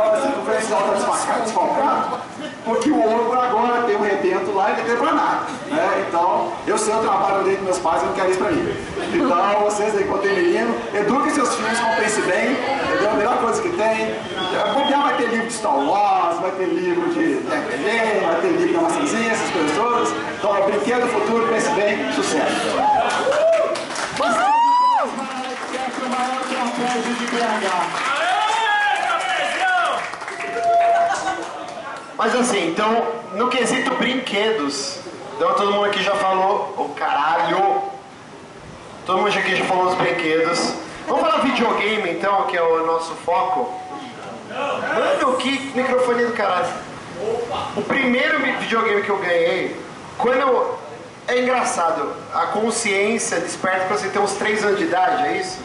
desfalcado, 0.67 2.19
porque 2.63 2.89
o 2.89 3.01
ouro 3.01 3.39
agora 3.39 3.83
tem 3.83 3.95
um 3.95 4.01
rebento 4.01 4.51
lá 4.51 4.71
e 4.71 4.77
não 4.77 4.85
tem 4.85 4.95
pra 4.95 5.13
nada. 5.13 5.45
Né? 5.67 6.05
Então, 6.07 6.51
eu 6.65 6.77
sei 6.77 6.93
o 6.93 6.99
trabalho 6.99 7.43
dentro 7.43 7.57
dos 7.57 7.65
meus 7.65 7.79
pais, 7.79 8.01
eu 8.01 8.07
não 8.09 8.15
quero 8.15 8.31
isso 8.31 8.39
pra 8.39 8.51
mim. 8.51 8.75
Então, 9.13 9.59
vocês 9.61 9.95
aí 9.95 10.03
que 10.03 10.17
tem 10.19 10.35
menino, 10.35 10.75
eduquem 10.93 11.31
seus 11.31 11.53
filhos 11.55 11.79
como 11.79 11.95
pense 11.95 12.21
bem, 12.21 12.51
entendeu? 12.51 13.11
A 13.11 13.13
melhor 13.13 13.37
coisa 13.37 13.61
que 13.61 13.69
tem. 13.69 14.15
Bobear 14.73 15.03
vai 15.03 15.17
ter 15.17 15.27
livro 15.27 15.47
de 15.47 15.53
Star 15.53 15.77
Wars, 15.77 16.39
vai 16.39 16.51
ter 16.51 16.65
livro 16.65 17.09
de 17.13 17.35
RPG, 17.35 18.25
vai 18.25 18.41
ter 18.41 18.47
livro 18.47 18.73
da 18.73 18.81
maçãzinha, 18.81 19.31
essas 19.31 19.49
coisas 19.51 19.75
todas. 19.75 20.09
Então, 20.37 20.57
é 20.57 20.61
brinquedo 20.61 21.01
do 21.01 21.07
futuro, 21.07 21.47
pense 21.47 21.69
bem, 21.71 22.11
sucesso. 22.13 23.05
o 26.05 26.09
maior 26.09 26.41
trapézio 26.43 27.13
de 27.15 27.25
BH. 27.27 28.14
Mas 32.17 32.35
assim, 32.35 32.69
então, 32.69 33.05
no 33.33 33.49
quesito 33.49 33.93
brinquedos, 33.95 34.99
então 35.35 35.53
todo 35.55 35.71
mundo 35.71 35.85
aqui 35.85 36.01
já 36.01 36.15
falou, 36.15 36.73
o 36.77 36.89
caralho, 36.95 37.81
todo 39.05 39.17
mundo 39.17 39.27
aqui 39.29 39.55
já 39.55 39.65
falou 39.65 39.85
dos 39.87 39.95
brinquedos. 39.95 40.73
Vamos 41.07 41.21
falar 41.21 41.41
videogame 41.43 42.09
então, 42.11 42.43
que 42.43 42.57
é 42.57 42.61
o 42.61 42.85
nosso 42.85 43.13
foco. 43.25 43.71
Mano, 44.49 45.37
que 45.37 45.71
microfone 45.75 46.25
do 46.25 46.33
caralho. 46.33 46.67
O 47.75 47.81
primeiro 47.81 48.39
vi- 48.39 48.51
videogame 48.53 49.01
que 49.01 49.09
eu 49.09 49.17
ganhei, 49.17 49.79
quando 50.17 50.37
eu... 50.39 50.79
É 51.27 51.41
engraçado, 51.41 52.13
a 52.35 52.45
consciência 52.47 53.39
desperta 53.39 53.87
quando 53.87 53.99
você 53.99 54.09
tem 54.09 54.21
uns 54.21 54.33
3 54.33 54.63
anos 54.63 54.77
de 54.77 54.83
idade, 54.83 55.25
é 55.25 55.37
isso? 55.37 55.57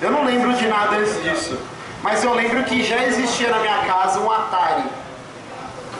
Eu 0.00 0.12
não 0.12 0.24
lembro 0.24 0.54
de 0.54 0.64
nada 0.68 0.94
antes 0.96 1.20
disso. 1.24 1.58
Mas 2.02 2.22
eu 2.22 2.32
lembro 2.34 2.62
que 2.62 2.84
já 2.84 3.02
existia 3.04 3.48
na 3.48 3.58
minha 3.58 3.78
casa 3.78 4.20
um 4.20 4.30
Atari. 4.30 4.84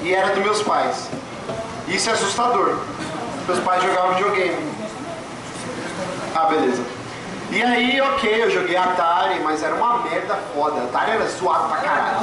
E 0.03 0.13
era 0.15 0.35
dos 0.35 0.45
meus 0.45 0.63
pais. 0.63 1.09
Isso 1.87 2.11
é 2.11 2.13
assustador. 2.13 2.77
Meus 3.47 3.61
pais 3.61 3.83
jogavam 3.83 4.15
videogame. 4.15 4.73
Ah, 6.35 6.47
beleza. 6.47 6.83
E 7.51 7.63
aí, 7.63 8.01
ok, 8.01 8.43
eu 8.45 8.51
joguei 8.51 8.77
Atari, 8.77 9.41
mas 9.41 9.63
era 9.63 9.75
uma 9.75 9.99
merda 9.99 10.39
foda. 10.55 10.81
Atari 10.83 11.13
era 11.13 11.27
zoado 11.29 11.69
pra 11.69 11.77
caralho. 11.79 12.21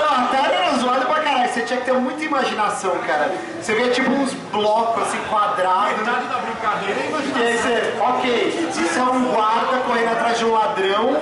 Não, 0.00 0.24
Atari 0.24 0.54
era 0.54 0.78
zoado 0.78 1.06
pra 1.06 1.20
caralho. 1.20 1.52
Você 1.52 1.61
tinha 1.72 1.80
que 1.80 1.84
ter 1.90 1.92
muita 1.94 2.22
imaginação, 2.22 2.90
cara. 3.06 3.32
Você 3.60 3.74
via 3.74 3.90
tipo 3.90 4.10
uns 4.10 4.34
blocos 4.52 5.02
assim 5.04 5.18
quadrados. 5.30 5.98
Metade 5.98 6.26
da 6.26 6.38
brincadeira 6.38 7.00
é 7.00 7.04
E 7.04 7.08
imaginação. 7.08 7.42
aí 7.42 7.58
você, 7.58 7.94
ok, 8.00 8.68
isso 8.84 8.98
é 8.98 9.02
um 9.02 9.24
guarda 9.32 9.78
correndo 9.86 10.12
atrás 10.12 10.38
de 10.38 10.44
um 10.44 10.52
ladrão 10.52 11.16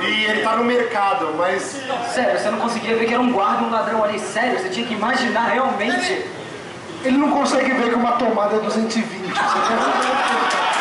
e 0.00 0.24
ele 0.24 0.42
tá 0.42 0.56
no 0.56 0.64
mercado, 0.64 1.34
mas 1.36 1.80
Sério, 2.12 2.38
você 2.38 2.50
não 2.50 2.58
conseguia 2.58 2.96
ver 2.96 3.06
que 3.06 3.14
era 3.14 3.22
um 3.22 3.32
guarda 3.32 3.62
e 3.62 3.66
um 3.66 3.70
ladrão 3.70 4.04
ali. 4.04 4.18
Sério, 4.20 4.60
você 4.60 4.68
tinha 4.68 4.86
que 4.86 4.94
imaginar 4.94 5.48
realmente. 5.48 6.24
Ele 7.02 7.18
não 7.18 7.30
consegue 7.32 7.70
ver 7.72 7.90
que 7.90 7.94
uma 7.96 8.12
tomada 8.12 8.56
é 8.56 8.60
220. 8.60 9.26
Você 9.26 9.32
quer 9.34 10.74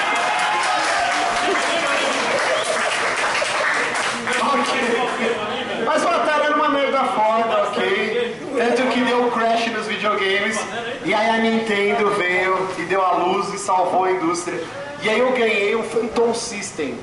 Ok. 4.54 5.86
Mas 5.86 6.04
o 6.04 6.08
Atari 6.08 6.46
era 6.46 6.56
uma 6.56 6.70
merda 6.70 7.04
foda, 7.04 7.64
ok? 7.64 8.38
Tanto 8.58 8.84
que 8.90 9.02
deu 9.02 9.24
um 9.26 9.32
crash 9.32 9.68
nos 9.68 9.88
videogames. 9.88 10.60
E 11.04 11.14
aí 11.14 11.23
a 11.34 11.38
Nintendo 11.40 12.12
veio 12.12 12.68
e 12.78 12.84
deu 12.84 13.04
a 13.04 13.14
luz 13.14 13.54
e 13.54 13.58
salvou 13.58 14.04
a 14.04 14.12
indústria. 14.12 14.64
E 15.02 15.10
aí 15.10 15.20
eu 15.20 15.32
ganhei 15.32 15.76
um 15.76 15.84
Phantom 15.84 16.34
System. 16.34 16.98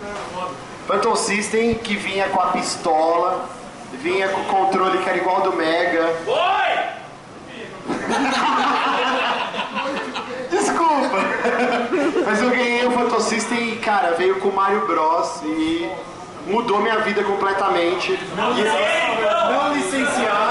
Phantom 0.87 1.16
System 1.16 1.75
que 1.75 1.96
vinha 1.96 2.28
com 2.28 2.40
a 2.40 2.46
pistola, 2.46 3.49
vinha 3.94 4.28
com 4.28 4.40
o 4.40 4.44
controle 4.44 4.99
que 4.99 5.08
era 5.08 5.18
igual 5.18 5.40
do 5.42 5.52
Mega. 5.52 6.14
Desculpa! 10.50 11.18
Mas 12.25 12.42
eu 12.42 12.50
ganhei 12.50 12.87
o 12.87 12.90
Phantom 12.92 13.20
System 13.20 13.70
e, 13.70 13.76
cara, 13.76 14.12
veio 14.12 14.37
com 14.40 14.49
o 14.49 14.54
Mario 14.54 14.87
Bros. 14.87 15.42
e 15.42 15.90
mudou 16.46 16.80
minha 16.80 16.99
vida 17.00 17.22
completamente. 17.25 18.12
E- 18.12 18.20
não 19.52 19.75
licenciado. 19.75 20.50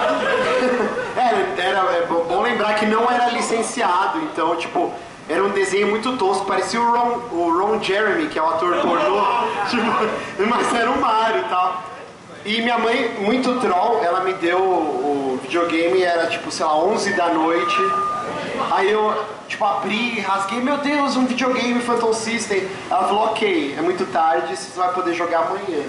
Era, 1.70 1.80
é 1.96 2.06
bom 2.08 2.24
bom 2.24 2.42
lembrar 2.42 2.74
que 2.76 2.86
não 2.86 3.10
era 3.10 3.30
licenciado, 3.30 4.20
então, 4.20 4.56
tipo, 4.56 4.92
era 5.28 5.44
um 5.44 5.50
desenho 5.50 5.88
muito 5.88 6.18
tosco, 6.18 6.46
parecia 6.46 6.82
o 6.82 6.92
Ron, 6.92 7.20
o 7.32 7.60
Ron 7.60 7.82
Jeremy, 7.82 8.28
que 8.28 8.40
é 8.40 8.42
o 8.42 8.48
ator 8.48 8.82
pornô, 8.82 9.22
tipo, 9.70 10.48
mas 10.50 10.74
era 10.74 10.90
o 10.90 11.00
Mario 11.00 11.42
e 11.42 11.50
tal. 11.50 11.84
E 12.46 12.62
minha 12.62 12.78
mãe, 12.78 13.16
muito 13.20 13.60
troll, 13.60 14.02
ela 14.04 14.22
me 14.22 14.34
deu 14.34 14.60
o 14.60 15.40
videogame, 15.42 16.02
era 16.02 16.28
tipo, 16.28 16.50
sei 16.50 16.66
lá, 16.66 16.78
11 16.78 17.14
da 17.14 17.28
noite. 17.30 17.78
Aí 18.72 18.92
eu, 18.92 19.14
tipo, 19.48 19.64
abri, 19.66 20.20
rasguei, 20.22 20.60
meu 20.60 20.78
Deus, 20.78 21.16
um 21.18 21.26
videogame 21.26 21.82
Phantom 21.82 22.14
System. 22.14 22.68
Ela 22.90 23.08
falou, 23.08 23.26
ok, 23.26 23.76
é 23.78 23.82
muito 23.82 24.06
tarde, 24.12 24.56
você 24.56 24.80
vai 24.80 24.94
poder 24.94 25.14
jogar 25.14 25.40
amanhã. 25.40 25.84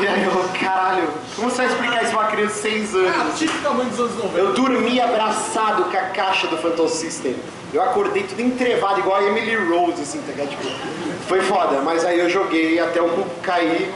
E 0.00 0.06
aí 0.06 0.24
eu, 0.24 0.44
caralho, 0.60 1.08
como 1.34 1.50
você 1.50 1.58
vai 1.58 1.66
explicar 1.66 2.02
isso 2.02 2.12
pra 2.12 2.20
uma 2.20 2.30
criança 2.30 2.54
de 2.54 2.60
6 2.60 2.94
anos? 2.94 3.38
Típica 3.38 3.70
mãe 3.70 3.86
dos 3.86 3.98
anos 3.98 4.16
90. 4.16 4.38
Eu 4.38 4.52
dormi 4.52 5.00
abraçado 5.00 5.84
com 5.84 5.96
a 5.96 6.02
caixa 6.02 6.46
do 6.46 6.56
Phantom 6.58 6.88
System. 6.88 7.34
Eu 7.72 7.82
acordei 7.82 8.22
tudo 8.24 8.40
entrevado, 8.40 9.00
igual 9.00 9.16
a 9.16 9.24
Emily 9.24 9.56
Rose, 9.56 10.02
assim, 10.02 10.20
tá 10.22 10.32
ligado? 10.32 10.48
Tipo, 10.50 10.68
foi 11.28 11.40
foda, 11.40 11.80
mas 11.82 12.04
aí 12.04 12.18
eu 12.18 12.28
joguei 12.28 12.78
até 12.78 13.00
o 13.00 13.08
cu 13.08 13.26
cair. 13.42 13.92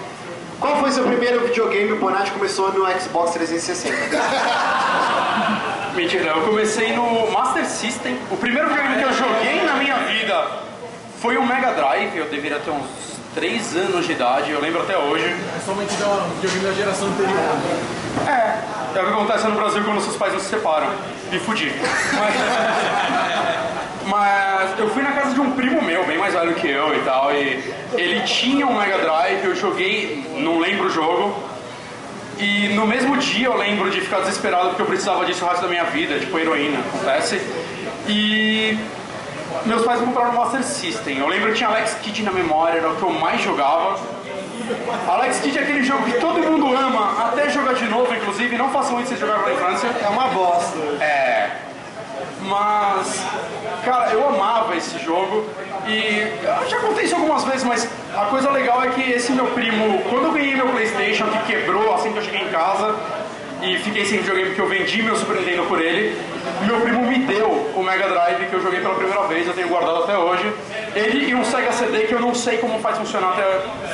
Qual 0.64 0.78
foi 0.78 0.90
seu 0.92 1.04
primeiro 1.04 1.46
videogame? 1.46 1.92
O 1.92 1.96
Bonatti 1.96 2.30
começou 2.30 2.72
no 2.72 2.86
Xbox 2.98 3.32
360. 3.32 3.94
Mentira, 5.94 6.30
eu 6.30 6.40
comecei 6.40 6.96
no 6.96 7.30
Master 7.30 7.66
System. 7.66 8.16
O 8.30 8.36
primeiro 8.38 8.70
videogame 8.70 8.96
que 8.96 9.04
eu 9.04 9.12
joguei 9.12 9.62
na 9.62 9.74
minha 9.74 9.96
vida 9.96 10.42
foi 11.20 11.36
o 11.36 11.44
Mega 11.46 11.74
Drive. 11.74 12.16
Eu 12.16 12.30
deveria 12.30 12.58
ter 12.60 12.70
uns 12.70 12.86
3 13.34 13.76
anos 13.76 14.06
de 14.06 14.12
idade, 14.12 14.52
eu 14.52 14.60
lembro 14.62 14.80
até 14.80 14.96
hoje. 14.96 15.36
É 15.54 15.60
somente 15.66 15.92
da 15.96 16.28
videogame 16.40 16.64
da 16.64 16.72
geração 16.72 17.08
anterior. 17.08 17.36
É, 18.26 18.98
é 18.98 19.02
o 19.02 19.04
que 19.04 19.12
acontece 19.12 19.46
no 19.46 19.56
Brasil 19.56 19.84
quando 19.84 20.00
seus 20.00 20.16
pais 20.16 20.32
não 20.32 20.40
se 20.40 20.46
separam. 20.46 20.88
Me 21.30 21.38
fudi. 21.40 21.70
Mas, 22.14 22.34
mas 24.06 24.78
eu 24.78 24.88
fui 24.90 25.02
na 25.02 25.12
casa 25.12 25.34
de 25.34 25.40
um 25.40 25.52
primo 25.52 25.82
meu, 25.82 26.04
bem 26.04 26.18
mais 26.18 26.34
velho 26.34 26.54
que 26.54 26.68
eu 26.68 26.94
e 26.94 27.00
tal, 27.00 27.32
e 27.32 27.74
ele 27.94 28.20
tinha 28.22 28.66
um 28.66 28.78
Mega 28.78 28.98
Drive, 28.98 29.44
eu 29.44 29.56
joguei, 29.56 30.26
não 30.38 30.58
lembro 30.58 30.86
o 30.86 30.90
jogo. 30.90 31.34
E 32.38 32.70
no 32.70 32.86
mesmo 32.86 33.16
dia 33.16 33.46
eu 33.46 33.56
lembro 33.56 33.90
de 33.90 34.00
ficar 34.00 34.20
desesperado 34.20 34.70
porque 34.70 34.82
eu 34.82 34.86
precisava 34.86 35.24
disso 35.24 35.44
o 35.44 35.48
resto 35.48 35.62
da 35.62 35.68
minha 35.68 35.84
vida, 35.84 36.18
tipo 36.18 36.36
heroína, 36.38 36.80
acontece. 36.80 37.40
E 38.08 38.76
meus 39.64 39.84
pais 39.84 40.00
compraram 40.00 40.30
o 40.30 40.36
Master 40.36 40.62
System. 40.64 41.18
Eu 41.18 41.28
lembro 41.28 41.50
que 41.50 41.58
tinha 41.58 41.68
Alex 41.68 41.94
Kidd 42.02 42.22
na 42.22 42.32
memória, 42.32 42.78
era 42.78 42.90
o 42.90 42.96
que 42.96 43.02
eu 43.02 43.10
mais 43.10 43.40
jogava. 43.40 44.00
Alex 45.08 45.40
Kidd 45.40 45.58
é 45.58 45.62
aquele 45.62 45.84
jogo 45.84 46.04
que 46.04 46.18
todo 46.18 46.40
mundo 46.40 46.74
ama, 46.74 47.28
até 47.28 47.48
jogar 47.50 47.74
de 47.74 47.84
novo, 47.84 48.12
inclusive. 48.12 48.56
Não 48.56 48.70
façam 48.70 49.00
isso 49.00 49.14
se 49.14 49.20
jogaram 49.20 49.42
na 49.42 49.52
infância. 49.52 49.88
É 50.02 50.08
uma 50.08 50.28
bosta. 50.28 50.76
É. 51.00 51.50
Mas, 52.44 53.24
cara, 53.84 54.10
eu 54.10 54.28
amava 54.28 54.76
esse 54.76 54.98
jogo 54.98 55.44
e 55.86 56.30
eu 56.62 56.68
já 56.68 56.78
contei 56.80 57.04
isso 57.04 57.14
algumas 57.14 57.44
vezes, 57.44 57.64
mas 57.64 57.88
a 58.14 58.26
coisa 58.26 58.50
legal 58.50 58.82
é 58.82 58.88
que 58.88 59.12
esse 59.12 59.32
meu 59.32 59.46
primo, 59.46 60.02
quando 60.10 60.26
eu 60.26 60.32
ganhei 60.32 60.54
meu 60.54 60.68
Playstation, 60.68 61.26
que 61.26 61.52
quebrou 61.52 61.94
assim 61.94 62.12
que 62.12 62.18
eu 62.18 62.22
cheguei 62.22 62.42
em 62.42 62.48
casa 62.48 62.94
e 63.62 63.78
fiquei 63.78 64.04
sem 64.04 64.18
videogame 64.18 64.48
porque 64.48 64.60
eu 64.60 64.68
vendi 64.68 65.02
meu 65.02 65.16
Super 65.16 65.38
Nintendo 65.38 65.62
por 65.64 65.80
ele, 65.80 66.18
meu 66.66 66.80
primo 66.80 67.06
me 67.06 67.18
deu 67.20 67.48
o 67.74 67.82
Mega 67.82 68.08
Drive 68.08 68.46
que 68.48 68.54
eu 68.54 68.62
joguei 68.62 68.80
pela 68.80 68.94
primeira 68.94 69.22
vez, 69.22 69.46
eu 69.46 69.54
tenho 69.54 69.68
guardado 69.68 70.04
até 70.04 70.18
hoje. 70.18 70.52
Ele 70.94 71.30
e 71.30 71.34
um 71.34 71.44
Sega 71.44 71.72
CD 71.72 72.00
que 72.00 72.12
eu 72.12 72.20
não 72.20 72.34
sei 72.34 72.58
como 72.58 72.78
faz 72.80 72.98
funcionar 72.98 73.30
até 73.30 73.44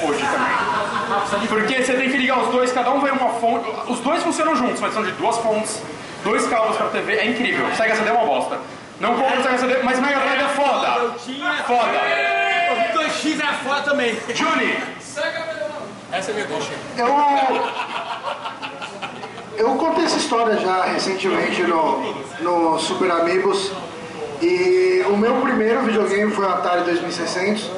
hoje 0.05 0.25
também. 0.27 1.49
Porque 1.49 1.83
você 1.83 1.95
tem 1.95 2.11
que 2.11 2.17
ligar 2.17 2.39
os 2.41 2.49
dois, 2.49 2.73
cada 2.73 2.91
um 2.91 3.01
vai 3.01 3.13
uma 3.13 3.29
fonte. 3.35 3.65
Os 3.89 4.01
dois 4.01 4.23
funcionam 4.23 4.57
juntos, 4.57 4.81
mas 4.81 4.93
são 4.93 5.03
de 5.03 5.13
duas 5.13 5.39
fontes, 5.39 5.83
dois 6.23 6.47
cabos 6.47 6.77
pra 6.77 6.87
TV, 6.89 7.15
é 7.15 7.27
incrível. 7.27 7.67
Sega 7.77 7.95
CD 7.95 8.09
é 8.09 8.13
uma 8.13 8.27
bosta. 8.27 8.59
Não 9.01 9.15
compra 9.15 9.41
o 9.41 9.43
Sega 9.43 9.59
CD, 9.59 9.83
mas 9.83 9.99
Mega 9.99 10.21
Drive 10.21 10.43
é 10.43 10.49
foda. 10.49 10.87
Eu 10.99 11.11
tinha. 11.15 11.53
Foda. 11.65 11.91
O 12.71 12.99
2x 12.99 13.41
era 13.41 13.53
foda 13.55 13.83
também. 13.83 14.17
Juni, 14.35 14.77
Essa 16.13 16.31
é 16.31 16.33
a 16.33 16.35
minha 16.35 16.47
deixa. 16.47 16.73
Eu. 16.97 17.09
Eu 19.57 19.75
contei 19.75 20.05
essa 20.05 20.17
história 20.17 20.57
já 20.57 20.85
recentemente 20.85 21.63
no, 21.63 22.15
no 22.41 22.79
Super 22.79 23.11
Amigos. 23.11 23.71
E 24.41 25.05
o 25.07 25.17
meu 25.17 25.37
primeiro 25.43 25.83
videogame 25.83 26.33
foi 26.33 26.47
o 26.47 26.49
Atari 26.49 26.83
2600. 26.85 27.71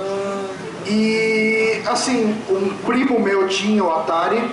E 0.87 1.83
assim, 1.87 2.41
um 2.49 2.77
primo 2.87 3.19
meu 3.19 3.49
tinha 3.49 3.83
o 3.83 3.93
Atari. 3.93 4.49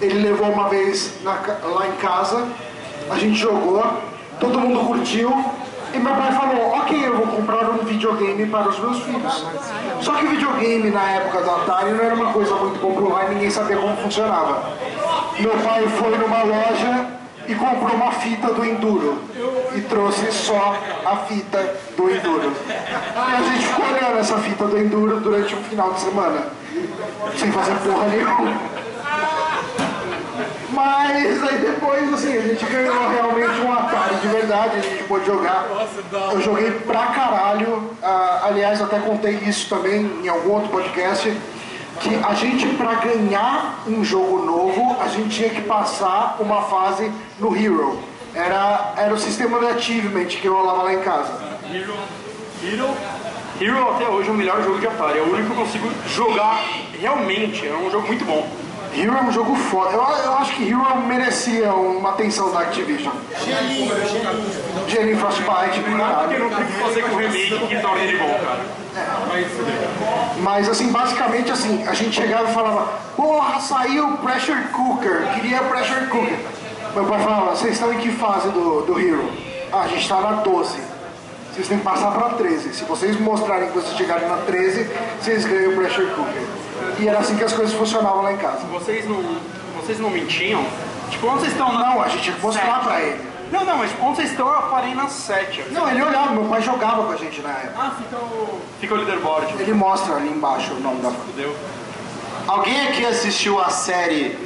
Ele 0.00 0.20
levou 0.20 0.48
uma 0.50 0.68
vez 0.68 1.22
na 1.22 1.40
lá 1.62 1.86
em 1.86 1.92
casa. 1.92 2.44
A 3.12 3.18
gente 3.18 3.38
jogou, 3.38 3.84
todo 4.40 4.58
mundo 4.58 4.86
curtiu. 4.86 5.30
E 5.92 5.98
meu 5.98 6.14
pai 6.14 6.32
falou, 6.32 6.78
ok, 6.78 7.06
eu 7.06 7.18
vou 7.18 7.26
comprar 7.26 7.68
um 7.68 7.84
videogame 7.84 8.46
para 8.46 8.70
os 8.70 8.78
meus 8.78 9.02
filhos. 9.02 9.46
Só 10.00 10.14
que 10.14 10.26
videogame 10.26 10.90
na 10.90 11.10
época 11.10 11.42
do 11.42 11.50
Atari 11.50 11.90
não 11.90 12.02
era 12.02 12.14
uma 12.14 12.32
coisa 12.32 12.54
muito 12.54 12.80
popular 12.80 13.30
e 13.30 13.34
ninguém 13.34 13.50
sabia 13.50 13.76
como 13.76 13.94
funcionava. 13.98 14.72
Meu 15.38 15.52
pai 15.58 15.86
foi 15.86 16.16
numa 16.16 16.42
loja 16.44 17.08
e 17.46 17.54
comprou 17.54 17.94
uma 17.94 18.10
fita 18.12 18.46
do 18.54 18.64
Enduro. 18.64 19.18
E 19.74 19.82
trouxe 19.82 20.32
só 20.32 20.74
a 21.04 21.16
fita 21.16 21.76
do 21.94 22.10
Enduro. 22.10 22.52
E 22.66 23.34
a 23.34 23.42
gente 23.42 23.66
ficou 23.66 23.84
olhando 23.84 24.18
essa 24.18 24.38
fita 24.38 24.64
do 24.64 24.78
Enduro 24.78 25.20
durante 25.20 25.54
um 25.54 25.62
final 25.64 25.92
de 25.92 26.00
semana. 26.00 26.46
Sem 27.36 27.52
fazer 27.52 27.74
porra 27.80 28.06
nenhuma. 28.06 28.52
Mas 30.72 31.42
aí 31.42 31.58
depois, 31.58 32.12
assim, 32.14 32.36
a 32.36 32.40
gente 32.40 32.64
ganhou 32.64 33.08
realmente 33.10 33.60
um 33.60 33.72
Atari 33.72 34.16
de 34.16 34.28
verdade, 34.28 34.78
a 34.78 34.80
gente 34.80 35.04
pôde 35.04 35.26
jogar. 35.26 35.66
Eu 36.32 36.40
joguei 36.40 36.70
pra 36.70 37.06
caralho. 37.06 37.90
ah, 38.02 38.40
aliás, 38.44 38.80
até 38.80 38.98
contei 38.98 39.34
isso 39.46 39.68
também 39.68 40.10
em 40.22 40.28
algum 40.28 40.52
outro 40.52 40.70
podcast. 40.70 41.32
Que 42.00 42.14
a 42.24 42.34
gente, 42.34 42.66
pra 42.68 42.94
ganhar 42.94 43.82
um 43.86 44.02
jogo 44.02 44.44
novo, 44.44 44.96
a 45.00 45.08
gente 45.08 45.28
tinha 45.28 45.50
que 45.50 45.60
passar 45.60 46.36
uma 46.40 46.62
fase 46.62 47.12
no 47.38 47.54
Hero. 47.54 48.00
Era, 48.34 48.94
era 48.96 49.12
o 49.12 49.18
sistema 49.18 49.58
de 49.58 49.66
achievement 49.66 50.24
que 50.24 50.48
rolava 50.48 50.84
lá 50.84 50.94
em 50.94 51.00
casa. 51.00 51.32
Hero, 51.70 51.94
Hero, 52.64 52.88
Hero 53.60 53.90
até 53.90 54.08
hoje 54.08 54.30
é 54.30 54.32
o 54.32 54.34
melhor 54.34 54.62
jogo 54.62 54.80
de 54.80 54.86
Atari. 54.86 55.18
É 55.18 55.22
o 55.22 55.32
único 55.32 55.54
que 55.54 55.60
eu 55.60 55.64
consigo 55.64 55.90
jogar 56.08 56.64
realmente. 56.98 57.66
É 57.66 57.76
um 57.76 57.90
jogo 57.90 58.06
muito 58.06 58.24
bom. 58.24 58.48
Hero 58.94 59.16
é 59.16 59.22
um 59.22 59.32
jogo 59.32 59.54
foda. 59.54 59.92
Eu, 59.92 60.02
eu 60.02 60.34
acho 60.34 60.54
que 60.54 60.68
Hero 60.68 60.84
merecia 61.06 61.72
uma 61.72 62.10
atenção 62.10 62.52
da 62.52 62.60
Activision. 62.60 63.14
Gelinho 64.88 65.18
Frostbite, 65.18 65.80
Porque 65.80 65.96
caralho. 65.96 66.38
não 66.38 66.50
tem 66.50 66.62
o 66.62 66.66
que 66.66 66.72
fazer 66.74 67.02
com 67.02 67.14
o 67.14 67.18
remake 67.18 67.66
que 67.68 67.80
torna 67.80 68.02
ele 68.02 68.18
bom, 68.18 68.38
cara. 68.44 68.60
Mas 70.42 70.68
assim, 70.68 70.92
basicamente 70.92 71.50
assim, 71.50 71.86
a 71.86 71.94
gente 71.94 72.14
chegava 72.14 72.50
e 72.50 72.52
falava, 72.52 72.92
porra, 73.16 73.58
saiu 73.60 74.16
Pressure 74.18 74.60
Cooker, 74.72 75.28
queria 75.34 75.60
Pressure 75.62 76.06
Cooker. 76.08 76.38
Meu 76.94 77.04
pai 77.06 77.22
falava, 77.22 77.56
vocês 77.56 77.72
estão 77.72 77.92
em 77.92 77.98
que 77.98 78.10
fase 78.10 78.50
do, 78.50 78.82
do 78.82 79.00
Hero? 79.00 79.30
Ah, 79.72 79.82
a 79.82 79.88
gente 79.88 80.02
está 80.02 80.20
na 80.20 80.32
12. 80.32 80.78
Vocês 81.54 81.68
têm 81.68 81.78
que 81.78 81.84
passar 81.84 82.12
para 82.12 82.30
13. 82.30 82.74
Se 82.74 82.84
vocês 82.84 83.18
mostrarem 83.18 83.68
que 83.68 83.74
vocês 83.74 83.96
chegarem 83.96 84.28
na 84.28 84.36
13, 84.38 84.90
vocês 85.20 85.44
ganham 85.46 85.72
o 85.72 85.76
Pressure 85.76 86.06
Cooker. 86.10 86.42
E 87.02 87.08
era 87.08 87.18
assim 87.18 87.36
que 87.36 87.42
as 87.42 87.52
coisas 87.52 87.74
funcionavam 87.74 88.22
lá 88.22 88.32
em 88.32 88.36
casa. 88.36 88.64
Vocês 88.70 89.08
não, 89.08 89.20
vocês 89.76 89.98
não 89.98 90.08
mentiam? 90.08 90.64
Tipo, 91.10 91.26
onde 91.26 91.40
vocês 91.40 91.52
estão? 91.52 91.72
Na... 91.72 91.80
Não, 91.80 92.00
a 92.00 92.08
gente 92.08 92.22
tinha 92.22 92.36
que 92.36 92.42
mostrar 92.42 92.74
Sete. 92.74 92.84
pra 92.84 93.00
ele. 93.02 93.20
Não, 93.50 93.64
não, 93.64 93.78
mas 93.78 93.90
onde 94.00 94.16
vocês 94.16 94.30
estão, 94.30 94.48
eu 94.48 94.62
parei 94.70 94.94
na 94.94 95.08
7. 95.08 95.64
Não, 95.72 95.90
ele 95.90 96.00
olhava, 96.00 96.30
meu 96.30 96.44
pai 96.44 96.62
jogava 96.62 97.02
com 97.02 97.12
a 97.12 97.16
gente 97.16 97.42
na 97.42 97.50
época. 97.50 97.74
Ah, 97.76 97.92
fica 97.98 98.16
o... 98.16 98.60
Fica 98.80 98.94
o 98.94 98.96
leaderboard. 98.98 99.52
Ele 99.60 99.74
mostra 99.74 100.14
ali 100.14 100.28
embaixo 100.28 100.72
o 100.74 100.80
nome 100.80 101.02
da 101.02 101.10
Fudeu. 101.10 101.54
Alguém 102.46 102.88
aqui 102.88 103.04
assistiu 103.04 103.60
a 103.60 103.68
série 103.68 104.38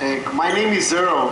é, 0.00 0.22
My 0.32 0.52
Name 0.52 0.76
is 0.76 0.92
Earl? 0.92 1.30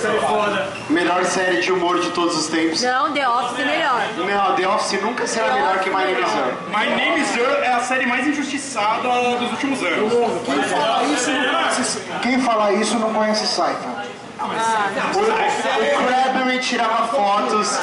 Série 0.00 0.20
foda. 0.20 0.66
Melhor 0.88 1.24
série 1.26 1.60
de 1.60 1.70
humor 1.70 2.00
de 2.00 2.10
todos 2.10 2.36
os 2.36 2.46
tempos. 2.46 2.82
Não, 2.82 3.12
The 3.12 3.28
Office 3.28 3.58
é 3.60 3.64
melhor. 3.66 4.00
Não, 4.16 4.56
The 4.56 4.68
Office 4.68 5.02
nunca 5.02 5.26
será 5.26 5.52
melhor 5.52 5.78
que 5.80 5.90
My 5.90 5.96
Name 5.96 6.22
is 6.22 6.34
Earl. 6.34 6.52
My 6.68 6.86
Name 6.96 7.20
is 7.20 7.36
Earl 7.36 7.62
é 7.62 7.72
a 7.72 7.80
série 7.80 8.06
mais 8.06 8.26
injustiçada 8.26 9.08
dos 9.38 9.50
últimos 9.50 9.82
anos. 9.82 10.12
Quem 10.46 10.62
fala 10.62 11.04
isso 11.04 11.30
não 11.30 11.50
conhece, 11.50 12.00
quem 12.22 12.40
fala 12.40 12.72
isso 12.72 12.98
não 12.98 13.12
conhece 13.12 13.46
Seinfeld. 13.46 14.10
O, 14.40 15.18
o 15.18 16.06
Crabbery 16.06 16.58
tirava 16.60 17.08
fotos 17.08 17.78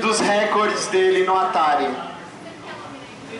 dos 0.00 0.20
recordes 0.20 0.86
dele 0.86 1.26
no 1.26 1.36
Atari. 1.36 1.90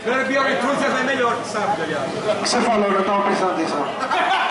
Kirby 0.05 0.37
Aventuras 0.37 1.01
é 1.01 1.03
melhor 1.05 1.37
que 1.37 1.49
sabe, 1.49 1.83
aliás. 1.83 2.11
O 2.13 2.43
que 2.43 2.49
você 2.49 2.61
falou, 2.61 2.85
eu 2.85 2.93
não 2.93 3.01
estava 3.01 3.23
prestando 3.23 3.53
atenção. 3.53 3.87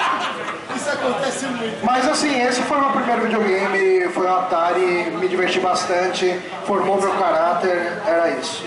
Acontece 1.10 1.46
muito. 1.46 1.86
Mas 1.86 2.08
assim, 2.08 2.42
esse 2.42 2.62
foi 2.62 2.78
o 2.78 2.82
meu 2.82 2.92
primeiro 2.92 3.22
videogame, 3.24 4.10
foi 4.10 4.26
o 4.26 4.36
Atari, 4.38 5.12
me 5.20 5.28
diverti 5.28 5.60
bastante, 5.60 6.40
formou 6.66 7.00
meu 7.00 7.12
caráter, 7.12 8.02
era 8.06 8.30
isso. 8.32 8.66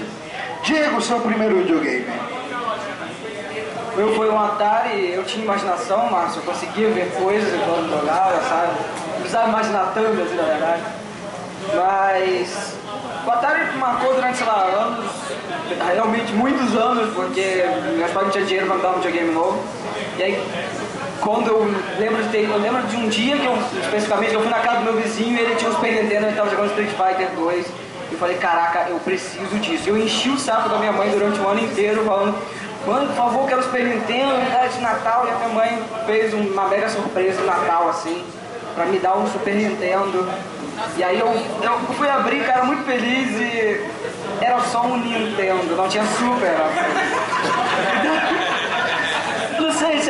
Diego, 0.62 1.00
seu 1.00 1.20
primeiro 1.20 1.56
videogame. 1.56 2.06
Eu 3.96 4.14
fui 4.14 4.28
um 4.28 4.38
Atari, 4.38 5.12
eu 5.12 5.22
tinha 5.24 5.44
imaginação, 5.44 6.10
Márcio, 6.10 6.40
eu 6.40 6.44
conseguia 6.44 6.88
ver 6.90 7.12
coisas 7.12 7.52
enquanto 7.52 7.90
jogava, 7.90 8.40
sabe? 8.48 8.72
Não 9.06 9.16
precisava 9.16 9.48
imaginar 9.48 9.92
tanto 9.94 10.22
assim, 10.22 10.34
na 10.34 10.42
verdade. 10.42 10.82
Mas 11.74 12.74
o 13.26 13.30
Atari 13.30 13.76
marcou 13.76 14.14
durante, 14.14 14.38
sei 14.38 14.46
lá, 14.46 14.64
anos, 14.64 15.10
realmente 15.94 16.32
muitos 16.32 16.74
anos, 16.74 17.12
porque 17.14 17.64
meus 17.96 18.10
pais 18.12 18.26
não 18.26 18.32
tinham 18.32 18.46
dinheiro 18.46 18.66
pra 18.66 18.76
me 18.76 18.82
dar 18.82 18.90
um 18.90 18.94
videogame 18.94 19.32
novo. 19.32 19.62
E 20.18 20.22
aí, 20.22 20.42
quando 21.22 21.46
eu 21.46 21.72
lembro 22.00 22.20
de 22.24 22.28
ter, 22.30 22.50
eu 22.50 22.58
lembro 22.58 22.82
de 22.82 22.96
um 22.96 23.08
dia 23.08 23.36
que 23.36 23.46
eu, 23.46 23.56
especificamente, 23.80 24.34
eu 24.34 24.40
fui 24.40 24.50
na 24.50 24.58
casa 24.58 24.78
do 24.78 24.84
meu 24.84 24.96
vizinho 25.00 25.38
e 25.38 25.40
ele 25.40 25.54
tinha 25.54 25.70
um 25.70 25.74
Super 25.74 25.92
Nintendo, 25.92 26.26
ele 26.26 26.36
tava 26.36 26.50
jogando 26.50 26.70
Street 26.70 26.90
Fighter 26.90 27.30
2. 27.36 27.66
E 27.66 28.12
eu 28.12 28.18
falei, 28.18 28.36
caraca, 28.38 28.86
eu 28.88 28.98
preciso 28.98 29.56
disso. 29.60 29.88
Eu 29.88 29.96
enchi 29.96 30.30
o 30.30 30.36
saco 30.36 30.68
da 30.68 30.78
minha 30.78 30.90
mãe 30.90 31.08
durante 31.10 31.40
um 31.40 31.48
ano 31.48 31.60
inteiro 31.60 32.04
falando, 32.04 32.36
mãe, 32.84 33.06
por 33.06 33.14
favor, 33.14 33.48
quero 33.48 33.62
Super 33.62 33.84
Nintendo, 33.84 34.34
dá 34.50 34.66
de 34.66 34.80
Natal. 34.80 35.24
E 35.28 35.30
a 35.30 35.34
minha 35.36 35.48
mãe 35.50 35.82
fez 36.06 36.34
uma 36.34 36.66
mega 36.66 36.88
surpresa 36.88 37.40
de 37.40 37.46
Natal, 37.46 37.88
assim, 37.88 38.24
pra 38.74 38.84
me 38.86 38.98
dar 38.98 39.16
um 39.16 39.26
Super 39.28 39.54
Nintendo. 39.54 40.28
E 40.96 41.04
aí 41.04 41.20
eu, 41.20 41.28
eu 41.28 41.78
fui 41.96 42.10
abrir, 42.10 42.44
cara, 42.44 42.64
muito 42.64 42.84
feliz 42.84 43.30
e 43.40 43.86
era 44.40 44.58
só 44.60 44.82
um 44.86 44.98
Nintendo, 44.98 45.76
não 45.76 45.88
tinha 45.88 46.04
Super. 46.04 46.56
Não 48.04 48.11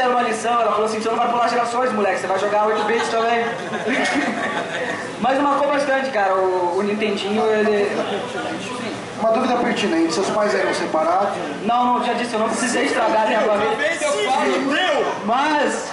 era 0.03 0.11
uma 0.11 0.23
lição, 0.23 0.61
ela 0.61 0.73
falou 0.73 0.87
assim, 0.87 1.01
você 1.01 1.09
não 1.09 1.17
vai 1.17 1.31
pular 1.31 1.49
gerações, 1.49 1.93
moleque, 1.93 2.21
você 2.21 2.27
vai 2.27 2.39
jogar 2.39 2.67
8 2.67 2.85
bits 2.85 3.09
também. 3.09 3.45
Mas 5.21 5.39
marcou 5.39 5.69
bastante, 5.69 6.11
cara, 6.11 6.35
o, 6.35 6.79
o 6.79 6.83
Nintendinho, 6.83 7.45
ele... 7.47 7.89
Uma 9.21 9.31
dúvida 9.31 9.57
pertinente, 9.57 10.15
seus 10.15 10.29
pais 10.31 10.53
eram 10.53 10.75
separados? 10.75 11.37
Não, 11.65 11.85
não, 11.85 12.05
já 12.05 12.13
disse, 12.15 12.35
eu 12.35 12.41
não 12.41 12.49
precisei 12.49 12.87
estragar 12.87 13.29
né, 13.29 13.37
agora. 13.37 13.61
Mas, 15.25 15.93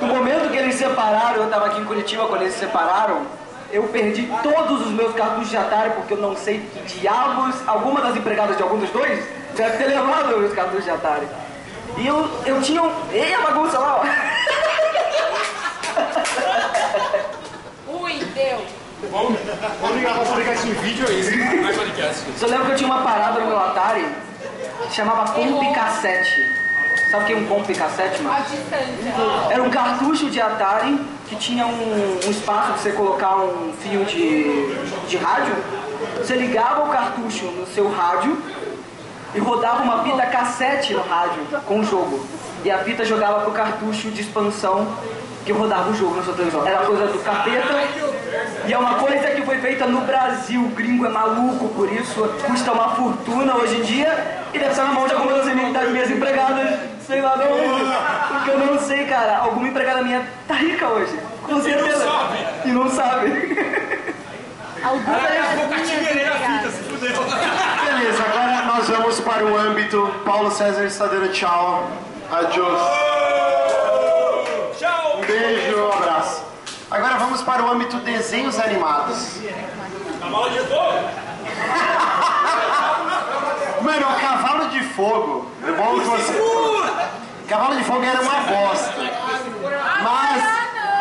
no 0.00 0.06
momento 0.08 0.50
que 0.50 0.56
eles 0.56 0.74
se 0.76 0.84
separaram, 0.84 1.42
eu 1.42 1.50
tava 1.50 1.66
aqui 1.66 1.80
em 1.80 1.84
Curitiba 1.84 2.26
quando 2.26 2.42
eles 2.42 2.54
se 2.54 2.60
separaram, 2.60 3.20
eu 3.70 3.82
perdi 3.88 4.26
todos 4.42 4.86
os 4.86 4.92
meus 4.92 5.14
cartuchos 5.14 5.50
de 5.50 5.56
Atari, 5.58 5.90
porque 5.90 6.14
eu 6.14 6.18
não 6.18 6.34
sei 6.34 6.60
que 6.86 7.00
diabos, 7.00 7.56
alguma 7.66 8.00
das 8.00 8.16
empregadas 8.16 8.56
de 8.56 8.62
algum 8.62 8.78
dos 8.78 8.88
dois 8.88 9.22
deve 9.54 9.76
ter 9.76 9.88
levado 9.88 10.30
os 10.30 10.40
meus 10.40 10.54
cartuchos 10.54 10.84
de 10.84 10.90
Atari. 10.90 11.26
E 11.96 12.06
eu, 12.06 12.28
eu 12.46 12.60
tinha 12.62 12.82
um... 12.82 12.92
Ei, 13.12 13.34
a 13.34 13.40
bagunça 13.40 13.78
lá, 13.78 14.02
ó. 14.02 14.04
Ui, 18.02 18.14
deu. 18.34 18.64
Vamos, 19.10 19.38
vamos 19.80 19.96
ligar 19.96 20.18
pra 20.18 20.36
ligar 20.36 20.54
esse 20.54 20.70
vídeo 20.70 21.06
aí. 21.08 21.60
Mais 21.62 21.76
podcast. 21.76 22.24
Eu 22.40 22.48
lembro 22.48 22.66
que 22.66 22.72
eu 22.72 22.76
tinha 22.76 22.90
uma 22.90 23.02
parada 23.02 23.40
no 23.40 23.46
meu 23.46 23.58
Atari 23.58 24.04
que 24.88 24.94
chamava 24.94 25.32
Comp 25.32 25.74
Cassette. 25.74 26.58
Sabe 27.10 27.24
o 27.24 27.26
que 27.26 27.32
é 27.32 27.36
um 27.36 27.46
Comp 27.46 27.70
Cassete, 27.70 28.22
mano? 28.22 28.36
A 28.36 28.40
distância. 28.40 29.14
Era 29.50 29.62
um 29.62 29.70
cartucho 29.70 30.28
de 30.30 30.40
Atari 30.40 31.00
que 31.26 31.36
tinha 31.36 31.66
um, 31.66 32.18
um 32.24 32.30
espaço 32.30 32.72
para 32.72 32.76
você 32.76 32.92
colocar 32.92 33.36
um 33.36 33.72
fio 33.80 34.04
de, 34.04 34.74
de 35.06 35.16
rádio. 35.16 35.54
Você 36.18 36.34
ligava 36.34 36.84
o 36.84 36.88
cartucho 36.90 37.46
no 37.46 37.66
seu 37.66 37.90
rádio 37.90 38.42
e 39.34 39.38
rodava 39.38 39.82
uma 39.82 40.02
fita 40.04 40.26
cassete 40.26 40.94
no 40.94 41.02
rádio 41.02 41.42
com 41.66 41.80
o 41.80 41.84
jogo. 41.84 42.24
E 42.64 42.70
a 42.70 42.78
fita 42.78 43.04
jogava 43.04 43.40
pro 43.40 43.52
cartucho 43.52 44.10
de 44.10 44.22
expansão 44.22 44.86
que 45.44 45.52
rodava 45.52 45.90
o 45.90 45.94
jogo 45.94 46.16
na 46.16 46.22
sua 46.22 46.34
televisão. 46.34 46.66
Era 46.66 46.78
coisa 46.78 47.06
do 47.06 47.18
capeta 47.20 47.74
e 48.66 48.72
é 48.72 48.78
uma 48.78 48.94
coisa 48.96 49.30
que 49.30 49.42
foi 49.42 49.58
feita 49.58 49.86
no 49.86 50.00
Brasil. 50.02 50.60
O 50.62 50.68
gringo 50.70 51.06
é 51.06 51.08
maluco 51.08 51.68
por 51.68 51.90
isso, 51.92 52.22
custa 52.46 52.72
uma 52.72 52.94
fortuna 52.96 53.54
hoje 53.56 53.76
em 53.76 53.82
dia 53.82 54.42
e 54.52 54.58
deve 54.58 54.70
estar 54.72 54.84
na 54.84 54.92
mão 54.92 55.06
de 55.06 55.14
alguma 55.14 55.32
das 55.38 55.46
minhas- 55.54 55.72
das 55.72 55.88
minhas 55.90 56.10
empregadas, 56.10 56.78
sei 57.06 57.20
lá 57.22 57.36
de 57.36 57.44
onde. 57.44 57.92
Porque 58.34 58.50
eu 58.50 58.58
não 58.58 58.78
sei, 58.78 59.06
cara. 59.06 59.38
Alguma 59.38 59.68
empregada 59.68 60.02
minha 60.02 60.22
tá 60.46 60.54
rica 60.54 60.86
hoje. 60.88 61.18
Com 61.44 61.62
certeza. 61.62 62.04
sabe. 62.04 62.38
E 62.66 62.68
não 62.68 62.90
sabe. 62.90 63.58
Algumas 64.82 65.22
Daqui 65.22 65.36
a 65.38 65.40
das 65.42 65.54
pouco 65.54 65.74
a 65.74 65.76
minhas 65.76 65.90
empregadas. 65.92 66.72
se 66.74 66.82
fudeu. 66.82 67.10
Beleza, 67.84 68.22
agora 68.22 68.47
nós 68.88 68.96
vamos 68.96 69.20
para 69.20 69.44
o 69.44 69.56
âmbito. 69.56 70.10
Paulo 70.24 70.50
César 70.50 70.88
dando 71.08 71.30
tchau. 71.30 71.90
Tchau. 74.78 75.18
Um 75.18 75.26
beijo, 75.26 75.76
um 75.76 75.92
abraço. 75.92 76.42
Agora 76.90 77.18
vamos 77.18 77.42
para 77.42 77.62
o 77.62 77.70
âmbito 77.70 77.98
desenhos 77.98 78.58
animados. 78.58 79.36
A 80.22 80.26
mala 80.26 80.48
de 80.50 80.60
fogo. 80.60 81.04
Mano, 83.82 84.06
o 84.06 84.20
Cavalo 84.20 84.68
de 84.70 84.82
Fogo. 84.82 85.46
É 85.66 85.72
bom 85.72 86.00
que 86.00 86.06
você. 86.06 86.32
Cavalo 87.46 87.76
de 87.76 87.84
Fogo 87.84 88.02
era 88.02 88.20
uma 88.22 88.40
bosta. 88.40 88.94
Mas, 90.02 90.44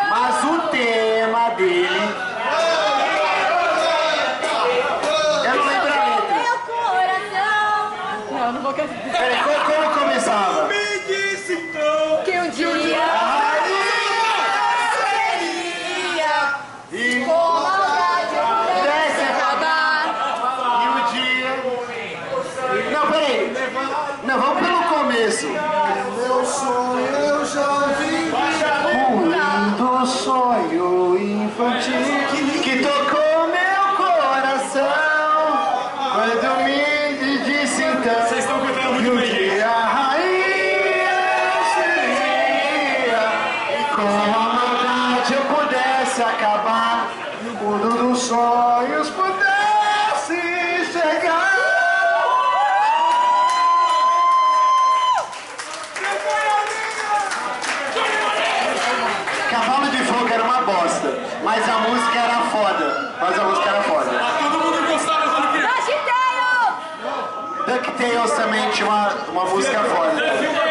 mas 0.09 0.43
o 0.43 0.59
tema 0.67 1.49
dele. 1.51 1.96
Sonhos 48.27 49.09
pudesse 49.11 50.91
chegar. 50.91 51.55
Cavalo 59.49 59.87
de 59.89 59.97
Fogo 60.03 60.27
era 60.27 60.43
uma 60.43 60.61
bosta. 60.63 61.17
Mas 61.41 61.69
a 61.69 61.77
música 61.79 62.19
era 62.19 62.41
foda. 62.51 63.15
Mas 63.21 63.39
a 63.39 63.43
música 63.45 63.69
era 63.69 63.83
foda. 63.83 64.11
Todo 64.43 64.59
mundo 64.59 64.87
gostava 64.91 65.29
quando 65.29 65.51
criança. 65.53 65.75
Sagiteiro! 65.77 66.75
DuckTales 67.65 68.31
também 68.31 68.69
tinha 68.71 68.87
uma, 68.87 69.07
uma 69.31 69.45
música 69.45 69.79
foda. 69.85 70.66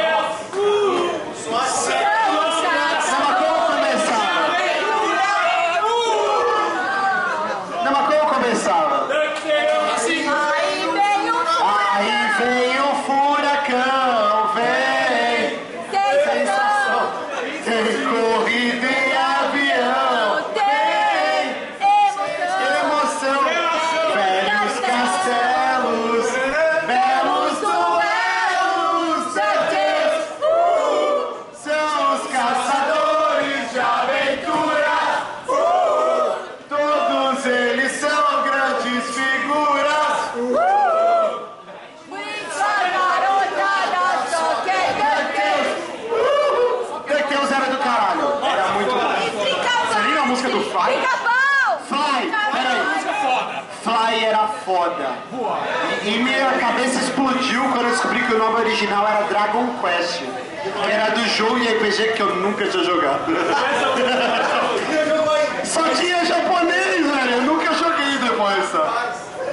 Foda. 54.90 55.60
E, 56.02 56.08
e 56.08 56.18
minha 56.22 56.52
cabeça 56.52 56.98
explodiu 57.00 57.62
quando 57.70 57.84
eu 57.84 57.90
descobri 57.90 58.20
que 58.20 58.34
o 58.34 58.38
nome 58.38 58.56
original 58.60 59.06
era 59.06 59.22
Dragon 59.26 59.66
Quest. 59.80 60.22
Que 60.22 60.90
era 60.90 61.10
do 61.10 61.24
jogo 61.28 61.60
de 61.60 61.68
RPG 61.68 62.12
que 62.14 62.22
eu 62.22 62.34
nunca 62.36 62.66
tinha 62.66 62.84
jogado. 62.84 63.20
Só 65.64 65.82
tinha 65.90 66.24
japonês, 66.24 67.06
velho. 67.06 67.30
Eu 67.32 67.42
nunca 67.42 67.72
joguei 67.74 68.18
depois, 68.18 68.70
tá? 68.70 69.12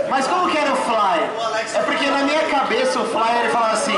Mas 0.09 0.27
como 0.27 0.49
que 0.49 0.57
era 0.57 0.71
o 0.71 0.75
Fly? 0.75 1.29
É 1.75 1.79
porque 1.83 2.05
na 2.07 2.19
minha 2.23 2.41
cabeça 2.43 2.99
o 2.99 3.05
Fly 3.05 3.39
ele 3.39 3.49
falava 3.49 3.73
assim. 3.73 3.93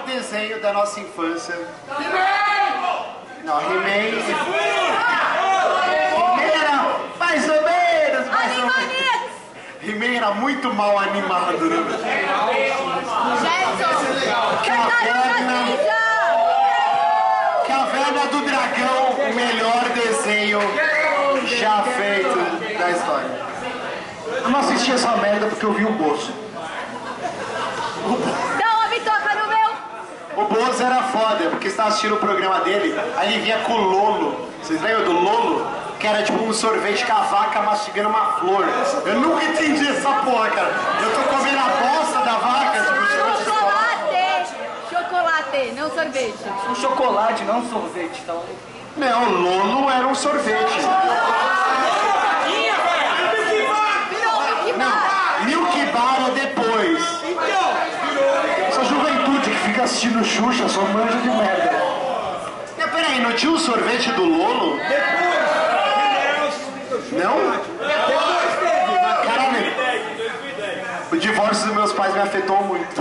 Desenho 0.00 0.60
da 0.60 0.72
nossa 0.72 1.00
infância. 1.00 1.54
Não, 3.44 3.60
He-Man. 3.60 4.18
He-Man 6.14 6.42
era 6.42 6.96
mais 7.18 7.48
ou 7.48 7.62
menos, 7.62 8.26
mais 8.30 8.58
ou 8.58 8.64
menos. 8.64 8.88
He-Man 9.82 10.16
era 10.16 10.30
muito 10.32 10.74
mal 10.74 10.98
animado, 10.98 11.64
né? 11.64 11.76
Jetson! 13.40 13.98
Caverna! 14.66 15.58
Caverna 17.66 18.26
do 18.26 18.40
Dragão, 18.44 19.30
o 19.30 19.34
melhor 19.34 19.84
desenho 19.94 20.60
já 21.46 21.82
feito 21.82 22.38
da 22.78 22.90
história. 22.90 23.48
Eu 24.42 24.50
não 24.50 24.60
assisti 24.60 24.92
essa 24.92 25.16
merda 25.16 25.46
porque 25.46 25.64
eu 25.64 25.72
vi 25.72 25.84
o 25.84 25.92
bitoca 25.92 26.32
no 28.04 28.18
meu! 28.18 28.47
Bozo 30.78 30.84
era 30.84 31.02
foda, 31.02 31.50
porque 31.50 31.68
você 31.68 31.76
tava 31.76 31.88
assistindo 31.88 32.14
o 32.14 32.18
programa 32.18 32.60
dele, 32.60 32.94
aí 33.16 33.34
ele 33.34 33.42
vinha 33.42 33.58
com 33.60 33.72
o 33.72 33.80
Lolo. 33.80 34.48
Vocês 34.62 34.80
lembram 34.80 35.06
do 35.06 35.12
Lolo? 35.12 35.66
Que 35.98 36.06
era 36.06 36.22
tipo 36.22 36.40
um 36.40 36.52
sorvete 36.52 37.04
com 37.04 37.12
a 37.12 37.22
vaca 37.22 37.62
mastigando 37.62 38.10
uma 38.10 38.34
flor. 38.38 38.64
Eu 39.04 39.14
nunca 39.14 39.44
entendi 39.44 39.88
essa 39.88 40.08
porra, 40.08 40.48
cara. 40.50 40.72
Eu 41.02 41.10
tô 41.10 41.22
comendo 41.36 41.58
a 41.58 41.68
bosta 41.82 42.20
da 42.20 42.36
vaca, 42.36 42.78
tipo, 42.78 42.94
sorvete 42.94 43.38
de 43.38 43.44
chocolate. 43.44 44.04
Chocolate! 44.08 44.54
Chocolate, 44.88 45.72
não 45.74 45.90
sorvete. 45.90 46.38
Um 46.70 46.74
chocolate, 46.76 47.42
não 47.42 47.58
um 47.58 47.68
sorvete. 47.68 48.20
Então, 48.22 48.42
Não, 48.96 49.24
o 49.24 49.30
Lolo 49.40 49.90
era 49.90 50.06
um 50.06 50.14
sorvete. 50.14 50.78
Virou 54.10 54.42
Milk 54.42 54.78
Bar! 54.78 55.44
Milk 55.44 55.86
Bar 55.92 56.28
é 56.28 56.30
depois. 56.40 56.98
Essa 58.68 58.84
juventude 58.84 59.50
que 59.50 59.67
fica 59.78 59.84
assistindo 59.84 60.24
Xuxa 60.24 60.68
só 60.68 60.80
manja 60.82 61.16
de 61.18 61.28
merda. 61.28 61.70
Não, 62.78 62.88
peraí, 62.88 63.20
não 63.20 63.32
tinha 63.34 63.52
o 63.52 63.58
sorvete 63.58 64.10
do 64.12 64.24
Lolo? 64.24 64.76
Não? 67.12 67.38
Caralho. 69.24 69.72
O 71.12 71.16
divórcio 71.16 71.66
dos 71.66 71.74
meus 71.76 71.92
pais 71.92 72.12
me 72.12 72.20
afetou 72.20 72.60
muito. 72.64 72.96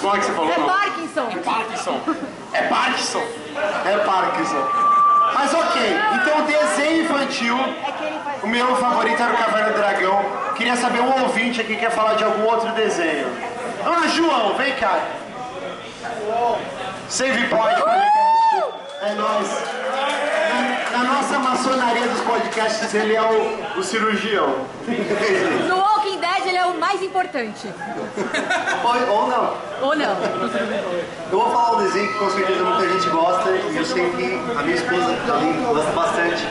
Como 0.00 0.16
é 0.16 0.18
que 0.18 0.24
você 0.24 0.32
falou? 0.32 0.50
É? 0.50 0.54
Parkinson! 0.54 1.26
Parkinson. 1.44 2.00
É 2.52 2.62
Parkinson. 2.62 3.22
É 3.84 3.98
Parkinson. 3.98 4.95
Mas 5.38 5.52
ok, 5.52 5.82
então 6.14 6.46
desenho 6.46 7.04
infantil. 7.04 7.56
O 8.42 8.46
meu 8.46 8.74
favorito 8.76 9.22
era 9.22 9.34
o 9.34 9.36
Caverna 9.36 9.70
do 9.70 9.76
Dragão. 9.76 10.24
Queria 10.56 10.76
saber 10.76 11.00
um 11.00 11.22
ouvinte 11.24 11.60
aqui 11.60 11.74
que 11.74 11.80
quer 11.80 11.90
falar 11.90 12.14
de 12.14 12.24
algum 12.24 12.44
outro 12.44 12.72
desenho. 12.72 13.28
Ah, 13.84 14.08
João, 14.08 14.54
vem 14.54 14.74
cá. 14.76 14.98
Save 17.08 17.48
Point 17.48 17.82
Podcast. 17.82 18.16
É 19.02 19.12
nóis. 19.14 19.48
Na, 20.92 20.98
na 20.98 21.12
nossa 21.12 21.38
maçonaria 21.38 22.08
dos 22.08 22.20
podcasts, 22.22 22.94
ele 22.94 23.14
é 23.14 23.22
o, 23.22 23.78
o 23.78 23.82
cirurgião. 23.82 24.66
No 25.68 25.76
Walking 25.76 26.18
Dead 26.18 26.46
ele 26.46 26.55
é 26.66 26.68
o 26.68 26.78
mais 26.78 27.00
importante. 27.02 27.72
Pode, 28.82 29.04
ou 29.04 29.28
não. 29.28 29.54
Ou 29.82 29.96
não? 29.96 30.16
Eu 31.30 31.38
vou 31.38 31.50
falar 31.50 31.76
um 31.76 31.84
desenho 31.84 32.12
que 32.12 32.18
com 32.18 32.30
certeza 32.30 32.64
muita 32.64 32.88
gente 32.88 33.08
gosta 33.10 33.50
e 33.50 33.76
eu 33.76 33.84
sei 33.84 34.10
que 34.10 34.40
a 34.58 34.62
minha 34.62 34.76
esposa 34.76 35.16
também 35.26 35.62
gosta 35.62 35.92
bastante. 35.92 36.46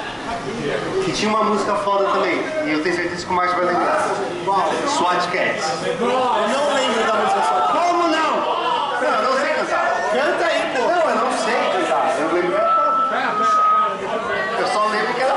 Que 1.04 1.12
tinha 1.12 1.30
uma 1.30 1.43
música 1.43 1.75
foda 1.75 2.06
também. 2.06 2.38
E 2.65 2.71
eu 2.71 2.82
tenho 2.84 2.95
certeza 2.95 3.25
que 3.25 3.32
o 3.32 3.36
Márcio 3.36 3.58
vai 3.58 3.65
lembrar. 3.65 4.10
Qual? 4.45 4.69
SWAT 4.88 5.28
Cats. 5.32 5.65
Não 5.99 6.73
lembro 6.73 7.04
da 7.06 7.13
música 7.15 7.41
SWAT 7.41 7.71
Como 7.71 8.08
não? 8.08 8.36
Não, 9.01 9.10
eu 9.10 9.23
não 9.23 9.34
sei 9.39 9.54
cantar. 9.54 10.12
Canta 10.12 10.45
aí, 10.45 10.62
pô. 10.75 10.82
Não, 10.82 11.10
eu 11.10 11.15
não 11.15 11.32
sei 11.38 11.56
cantar. 11.73 12.15
Eu 12.19 12.28
lembro. 12.34 12.56
Eu 14.60 14.67
só 14.67 14.88
lembro 14.88 15.13
que 15.13 15.21
era 15.21 15.36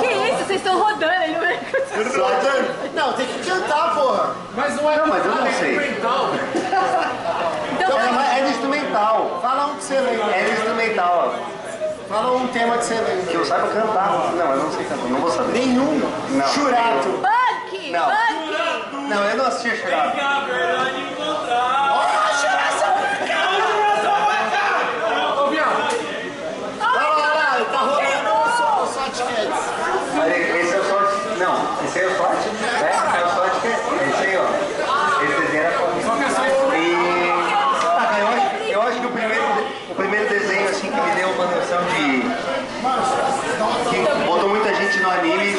Que 0.00 0.06
isso? 0.06 0.44
Vocês 0.46 0.60
estão 0.60 0.78
rodando 0.78 1.12
aí 1.12 1.34
no 1.34 1.40
meio. 1.40 1.60
Não, 2.94 3.12
tem 3.14 3.26
que 3.26 3.48
cantar, 3.48 3.94
porra. 3.94 4.34
Mas 4.54 4.74
não 4.76 4.90
é 4.90 4.96
Não, 4.96 5.06
mas 5.06 5.24
eu 5.24 5.34
não 5.34 5.52
sei. 5.52 5.76
instrumental. 5.76 6.30
Então, 7.72 7.98
é 7.98 8.50
instrumental. 8.50 9.38
Fala 9.42 9.66
um 9.66 9.76
que 9.76 9.84
você 9.84 10.00
lembra. 10.00 10.36
É 10.36 10.50
instrumental. 10.52 11.34
Fala 12.08 12.32
um 12.36 12.48
tema 12.48 12.76
que 12.78 12.84
você 12.84 12.94
lembra. 12.94 13.26
Que 13.26 13.34
eu 13.34 13.44
saiba 13.44 13.68
cantar. 13.68 14.10
Não, 14.34 14.50
eu 14.50 14.56
não 14.56 14.72
sei 14.72 14.84
cantar. 14.84 15.08
Não 15.08 15.20
vou 15.20 15.30
saber. 15.30 15.52
Nenhum. 15.52 16.00
Não. 16.30 16.48
Churato. 16.48 17.08
Punk! 17.22 17.90
Não. 17.90 18.04
Punk! 18.06 19.08
Não, 19.08 19.24
eu 19.24 19.36
não 19.36 19.46
assisti 19.46 19.76
Churato. 19.76 20.16
Ô, 25.38 25.46
viado. 25.48 25.78
Lá, 26.78 26.92
lá, 26.92 27.26
lá. 27.34 27.66
Tá 27.72 27.78
rolando 27.78 28.30
o 28.82 28.86
SWAT 28.86 29.16
Cats. 29.16 29.62
Esse 30.60 30.74
é 30.74 30.78
o 30.78 30.84
SWAT... 30.84 31.08
Não, 31.38 31.54
esse 31.84 31.98
aí 31.98 32.04
é 32.04 32.08
o 32.08 32.16
SWAT? 32.16 32.36
É, 32.80 33.20
é 33.20 33.24
o 33.24 33.28
SWAT 33.30 33.54
Cats. 33.62 33.82
Esse 34.08 34.22
aí, 34.26 34.36
ó. 34.36 35.22
Esse 35.24 35.34
desenho 35.40 35.62
era 35.64 35.72
foda. 35.72 36.76
E... 36.76 36.80
Ah, 37.54 38.06
cara, 38.08 38.18
eu 38.20 38.28
acho, 38.28 38.46
eu 38.70 38.82
acho 38.82 39.00
que 39.00 39.06
o 39.06 39.10
primeiro, 39.10 39.44
o 39.90 39.94
primeiro 39.94 40.28
desenho 40.28 40.68
assim 40.68 40.90
que 40.90 41.00
me 41.00 41.10
deu 41.12 41.28
uma 41.30 41.46
noção 41.46 41.82
de. 41.84 42.22
que 43.90 44.24
botou 44.26 44.48
muita 44.48 44.74
gente 44.74 44.98
no 45.00 45.10
anime, 45.10 45.56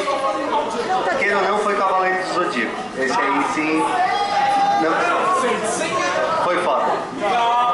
ou 1.36 1.42
não 1.42 1.58
foi 1.58 1.74
Cavaleiro 1.76 2.22
do 2.28 2.34
Zodíaco. 2.34 2.76
Esse 2.98 3.12
aí 3.12 3.44
sim. 3.54 3.82
Não, 4.82 6.44
foi 6.44 6.58
foda. 6.62 7.73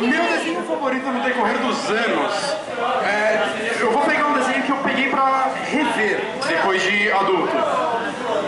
Meu 0.00 0.24
desenho 0.24 0.62
favorito 0.62 1.06
no 1.06 1.20
decorrer 1.22 1.58
dos 1.58 1.90
anos. 1.90 2.56
é, 3.04 3.76
eu 3.80 3.92
vou 3.92 4.02
pegar 4.02 4.28
um 4.28 4.32
desenho 4.32 4.62
que 4.62 4.70
eu 4.70 4.76
peguei 4.78 5.10
pra 5.10 5.50
rever 5.70 6.24
depois 6.48 6.82
de 6.82 7.12
adulto. 7.12 7.54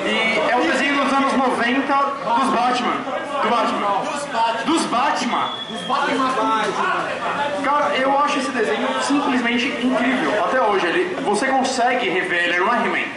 E 0.07 0.51
é 0.51 0.57
o 0.57 0.63
desenho 0.63 1.05
dos 1.05 1.13
anos 1.13 1.33
90 1.35 1.95
dos 1.95 2.49
Batman. 2.51 2.97
Do 3.43 3.51
Batman. 3.51 4.03
Dos 4.65 4.87
Batman. 4.87 5.53
Dos 5.69 5.81
Batman. 5.83 6.65
Cara, 7.63 7.97
eu 7.97 8.19
acho 8.19 8.39
esse 8.39 8.51
desenho 8.51 8.89
simplesmente 9.03 9.67
incrível. 9.67 10.45
Até 10.45 10.63
hoje, 10.63 10.87
ele, 10.87 11.17
você 11.23 11.47
consegue 11.49 12.09
rever, 12.09 12.45
ele 12.45 12.61
não 12.61 12.75
é 12.75 12.79
He-Man. 12.79 13.09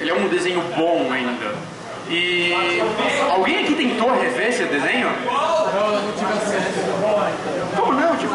Ele 0.00 0.10
é 0.10 0.14
um 0.14 0.28
desenho 0.28 0.62
bom 0.76 1.12
ainda. 1.12 1.54
E 2.10 2.52
alguém 3.30 3.60
aqui 3.64 3.74
tentou 3.74 4.10
rever 4.12 4.48
esse 4.48 4.64
desenho? 4.64 5.08
Como 7.76 7.92
não? 7.92 8.16
Tipo, 8.16 8.34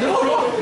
Demorou. 0.00 0.52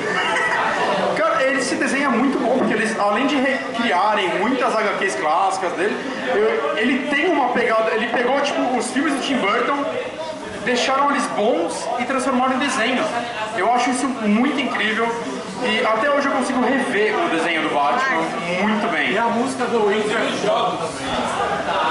Cara, 1.16 1.42
ele 1.42 1.62
se 1.62 1.74
desenha 1.74 2.08
muito 2.10 2.38
bom, 2.38 2.56
porque 2.58 2.72
eles, 2.72 2.98
além 2.98 3.26
de 3.26 3.36
recriarem 3.36 4.28
muitas 4.38 4.74
HQs 4.74 5.16
clássicas 5.16 5.72
dele, 5.74 5.94
eu- 6.34 6.78
ele 6.78 7.08
tem 7.08 7.26
uma 7.28 7.48
pegada. 7.48 7.90
Ele 7.92 8.06
pegou 8.06 8.40
tipo 8.40 8.60
os 8.78 8.90
filmes 8.90 9.12
do 9.14 9.20
Tim 9.20 9.36
Burton, 9.36 9.84
deixaram 10.64 11.10
eles 11.10 11.26
bons 11.36 11.86
e 11.98 12.04
transformaram 12.04 12.54
em 12.54 12.58
desenho. 12.58 13.04
Eu 13.56 13.70
acho 13.74 13.90
isso 13.90 14.06
muito 14.08 14.58
incrível. 14.58 15.06
E 15.62 15.84
até 15.84 16.10
hoje 16.10 16.26
eu 16.26 16.32
consigo 16.32 16.62
rever 16.62 17.14
o 17.18 17.28
desenho 17.28 17.60
do 17.62 17.74
Batman 17.74 18.22
muito 18.62 18.90
bem. 18.90 19.10
E 19.12 19.18
a 19.18 19.24
música 19.24 19.66
do 19.66 19.90
jogos. 20.42 20.88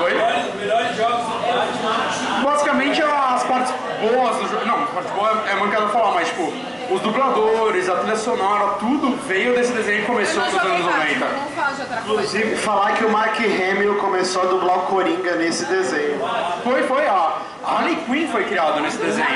Oi? 0.03 0.13
Melhores 0.59 0.95
jogos 0.95 1.25
do 1.25 2.43
Basicamente 2.43 3.01
as 3.01 3.43
partes 3.43 3.73
boas 4.01 4.37
do 4.37 4.47
jogo. 4.47 4.65
Não, 4.65 4.83
a 4.83 4.87
parte 4.87 5.11
boa 5.11 5.43
é 5.49 5.55
mancada 5.55 5.87
falar, 5.89 6.13
mas 6.13 6.27
tipo, 6.27 6.53
os 6.91 7.01
dubladores, 7.01 7.89
a 7.89 7.95
trilha 7.97 8.15
sonora, 8.15 8.73
tudo 8.79 9.15
veio 9.27 9.55
desse 9.55 9.71
desenho 9.73 10.01
que 10.01 10.07
começou 10.07 10.43
nos 10.43 10.53
anos 10.55 10.85
90. 10.85 11.25
Vamos 11.25 11.53
falar 11.53 11.71
de 11.71 11.81
outra 11.81 12.01
coisa. 12.01 12.11
Inclusive, 12.11 12.55
falar 12.57 12.91
que 12.93 13.05
o 13.05 13.11
Mark 13.11 13.37
Hamill 13.39 13.95
começou 13.95 14.43
a 14.43 14.45
dublar 14.45 14.77
o 14.77 14.81
Coringa 14.83 15.35
nesse 15.35 15.65
desenho. 15.65 16.19
Foi, 16.63 16.83
foi. 16.83 17.05
A 17.07 17.39
a 17.69 17.77
Harley 17.77 17.97
Quinn 18.05 18.27
foi 18.31 18.45
criada 18.45 18.79
nesse 18.79 18.97
desenho. 18.97 19.27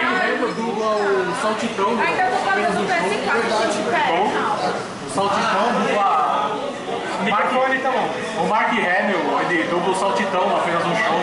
dubla 0.56 0.96
o 0.96 1.36
Saltitão. 1.42 1.90
Ainda 1.90 2.24
tô 2.26 2.38
falando 2.38 2.78
do 2.78 2.88
PS4, 2.88 3.92
pera. 3.92 4.74
O 5.06 5.10
Saltitão 5.14 5.74
dubla... 5.74 6.23
O 7.24 7.26
microfone 7.26 7.80
tá 7.80 7.90
bom. 7.90 8.44
O 8.44 8.48
Mark 8.48 8.68
Hamill, 8.74 9.40
ele 9.50 9.64
dubla 9.70 9.92
o 9.92 9.96
Saltitão 9.96 10.58
apenas 10.58 10.86
um 10.86 10.94
show. 10.94 11.22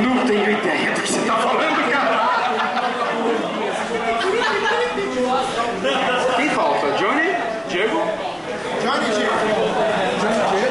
Não 0.00 0.26
tenho 0.26 0.50
ideia 0.50 0.90
do 0.92 1.02
que 1.02 1.12
você 1.12 1.20
tá 1.26 1.36
falando, 1.36 1.90
cara. 1.92 2.24
Quem 6.36 6.48
falta? 6.48 6.92
Johnny? 6.92 7.36
Diego? 7.68 8.00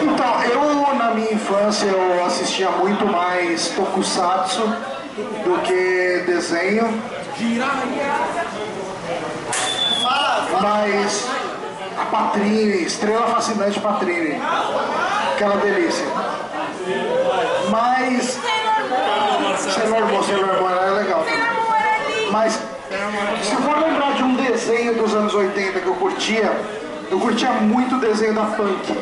Então, 0.02 0.43
eu 0.45 0.95
na 0.95 1.12
minha 1.12 1.34
infância 1.34 1.86
eu 1.86 2.26
assistia 2.26 2.71
muito 2.71 3.06
mais 3.06 3.69
tokusatsu 3.69 4.76
do 5.43 5.62
que 5.62 6.23
desenho. 6.26 6.99
Mas 10.62 11.28
a 12.04 12.06
Patrine, 12.06 12.84
Estrela 12.84 13.28
Fascinante 13.28 13.80
Patrine, 13.80 14.42
aquela 15.34 15.56
delícia. 15.58 16.06
Mas 17.70 18.39
Sailor 19.58 20.06
Moon, 20.08 20.24
Sailor 20.24 20.62
Moon 20.62 20.70
era 20.70 20.92
legal 20.92 21.24
também. 21.24 22.32
Mas 22.32 22.60
se 23.42 23.56
for 23.56 23.78
lembrar 23.80 24.13
de 24.16 24.24
um 24.24 24.36
desenho 24.36 24.96
dos 24.96 25.13
anos 25.16 25.34
80 25.34 25.80
que 25.80 25.88
eu 25.88 25.96
curtia, 25.96 26.52
eu 27.10 27.20
curtia 27.20 27.52
muito 27.52 27.96
o 27.96 28.00
desenho 28.00 28.34
da 28.34 28.46
Punk. 28.46 28.98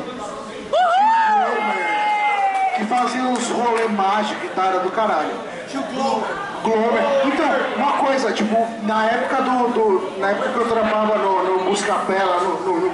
Que 2.75 2.85
fazia 2.85 3.23
uns 3.23 3.49
rolê 3.49 3.87
mágicos 3.87 4.43
e 4.43 4.49
tal, 4.49 4.65
era 4.65 4.79
do 4.79 4.91
caralho. 4.91 5.50
Glover. 5.77 7.01
Então, 7.25 7.49
uma 7.77 7.93
coisa, 7.93 8.31
tipo, 8.33 8.55
na 8.83 9.05
época 9.05 9.41
do. 9.41 9.67
do- 9.69 10.19
na 10.19 10.29
época 10.31 10.49
que 10.49 10.57
eu 10.57 10.67
trabalhava 10.69 11.17
no, 11.17 11.43
no 11.43 11.63
Buscapela, 11.65 12.39
no, 12.41 12.59
no, 12.61 12.79
no- 12.81 12.91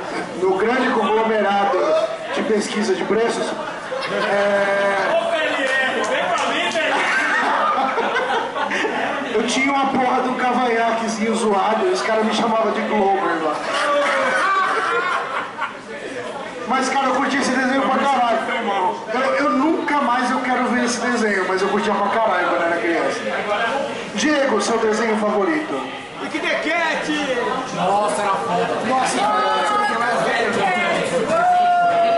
no 0.50 0.58
grande 0.58 0.90
conglomerado 0.92 1.78
de 2.36 2.44
pesquisa 2.44 2.94
de 2.96 3.04
preços, 3.04 3.46
é, 4.32 5.08
eu 9.34 9.44
tinha 9.48 9.72
uma 9.74 9.88
porra 9.88 10.22
de 10.22 10.30
um 10.30 10.36
cavanhaquezinho 10.36 11.36
zoado 11.36 11.86
e 11.88 11.90
os 11.92 12.02
caras 12.02 12.26
me 12.26 12.34
chamavam 12.34 12.72
de 12.72 12.82
Glover 12.82 13.44
lá. 13.44 13.56
Mas, 16.68 16.90
cara, 16.90 17.08
eu 17.08 17.16
curti 17.16 17.38
esse 17.38 17.52
desenho 17.52 17.82
pra 17.82 17.98
caralho. 17.98 18.38
Eu, 19.14 19.22
eu 19.46 19.50
nunca 19.52 20.02
mais 20.02 20.30
eu 20.30 20.40
quero 20.42 20.66
ver 20.66 20.77
esse 20.88 21.02
desenho, 21.02 21.46
mas 21.48 21.62
eu 21.62 21.68
curtia 21.68 21.94
pra 21.94 22.08
caralho 22.08 22.48
quando 22.48 22.64
era 22.64 22.78
criança. 22.78 23.20
Diego, 24.16 24.62
seu 24.62 24.78
desenho 24.78 25.18
favorito? 25.18 25.82
Pique 26.22 26.40
de 26.40 26.48
Cat! 26.48 27.12
Nossa, 27.76 28.22
era 28.22 28.32
foda. 28.32 28.68
Nossa, 28.88 29.18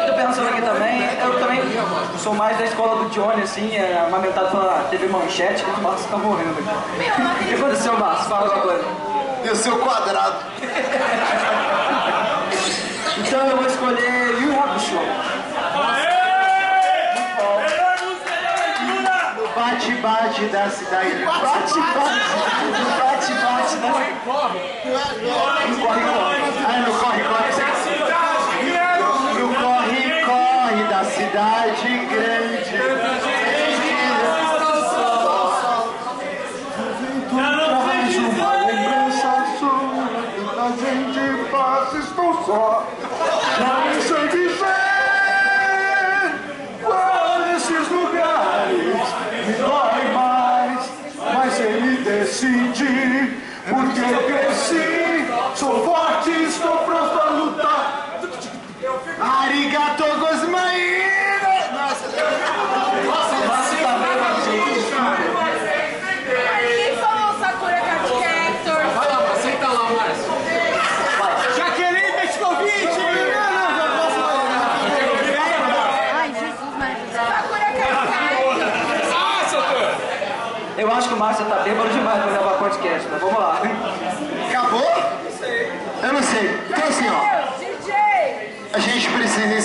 Tô 0.07 0.13
pensando 0.13 0.49
aqui 0.49 0.61
também, 0.61 1.09
eu 1.19 1.39
também 1.39 1.61
sou 2.19 2.33
mais 2.35 2.57
da 2.57 2.65
escola 2.65 3.03
do 3.03 3.09
Johnny, 3.09 3.41
assim, 3.41 3.75
é, 3.75 4.05
amamentado 4.07 4.51
pela 4.51 4.87
TV 4.91 5.07
Manchete, 5.07 5.63
que 5.63 5.69
o 5.79 5.83
Marcos 5.83 6.05
tá 6.05 6.17
morrendo 6.17 6.51
aqui. 6.51 7.43
O 7.43 7.47
que 7.47 7.53
aconteceu, 7.55 7.97
Marcos? 7.97 8.27
Fala 8.27 8.49
coisa. 8.61 8.85
E 9.43 9.49
o 9.49 9.55
seu 9.55 9.77
quadrado? 9.79 10.35
Então 13.17 13.47
eu 13.47 13.57
vou 13.57 13.65
escolher 13.65 14.39
Yu 14.41 14.53
Yu 14.53 14.59
Hakusho. 14.59 15.38
Bate-bate 19.99 20.45
da 20.47 20.69
cidade. 20.69 21.25
Bate-bate, 21.25 21.79
bate-bate, 22.99 23.75
né? 23.77 23.91
Corre, 23.91 24.13
corre. 24.25 24.59
Ah, 26.65 26.79
no 26.79 26.93
corre, 26.93 27.23
corre. 27.23 27.51
No 29.39 29.47
corre, 29.55 30.01
corre 30.25 30.83
da 30.89 31.03
cidade 31.03 31.87
grande. 32.07 32.79
Uma 38.19 38.53
lembrança 38.65 39.31
sua, 39.59 40.63
a 40.63 40.71
gente 40.71 41.49
passa, 41.49 41.97
estou 41.97 42.33
só. 42.45 42.87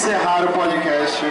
Encerrar 0.05 0.45
o 0.45 0.49
podcast. 0.49 1.25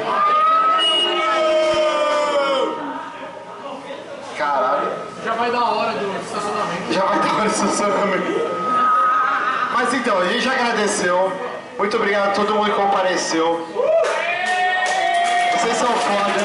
Caralho. 4.35 4.91
Já 5.23 5.33
vai 5.33 5.51
dar 5.51 5.59
a 5.59 5.69
hora 5.69 5.91
do 5.91 6.19
estacionamento. 6.19 6.91
Já 6.93 7.05
vai 7.05 7.19
dar 7.19 7.35
hora 7.35 7.49
de 7.49 7.55
estacionamento. 7.55 8.31
Mas 9.73 9.93
então, 9.93 10.17
a 10.17 10.25
gente 10.25 10.49
agradeceu. 10.49 11.31
Muito 11.77 11.97
obrigado 11.97 12.29
a 12.29 12.31
todo 12.31 12.55
mundo 12.55 12.71
que 12.71 12.75
compareceu. 12.75 13.67
Vocês 15.51 15.77
são 15.77 15.89
foda. 15.89 16.41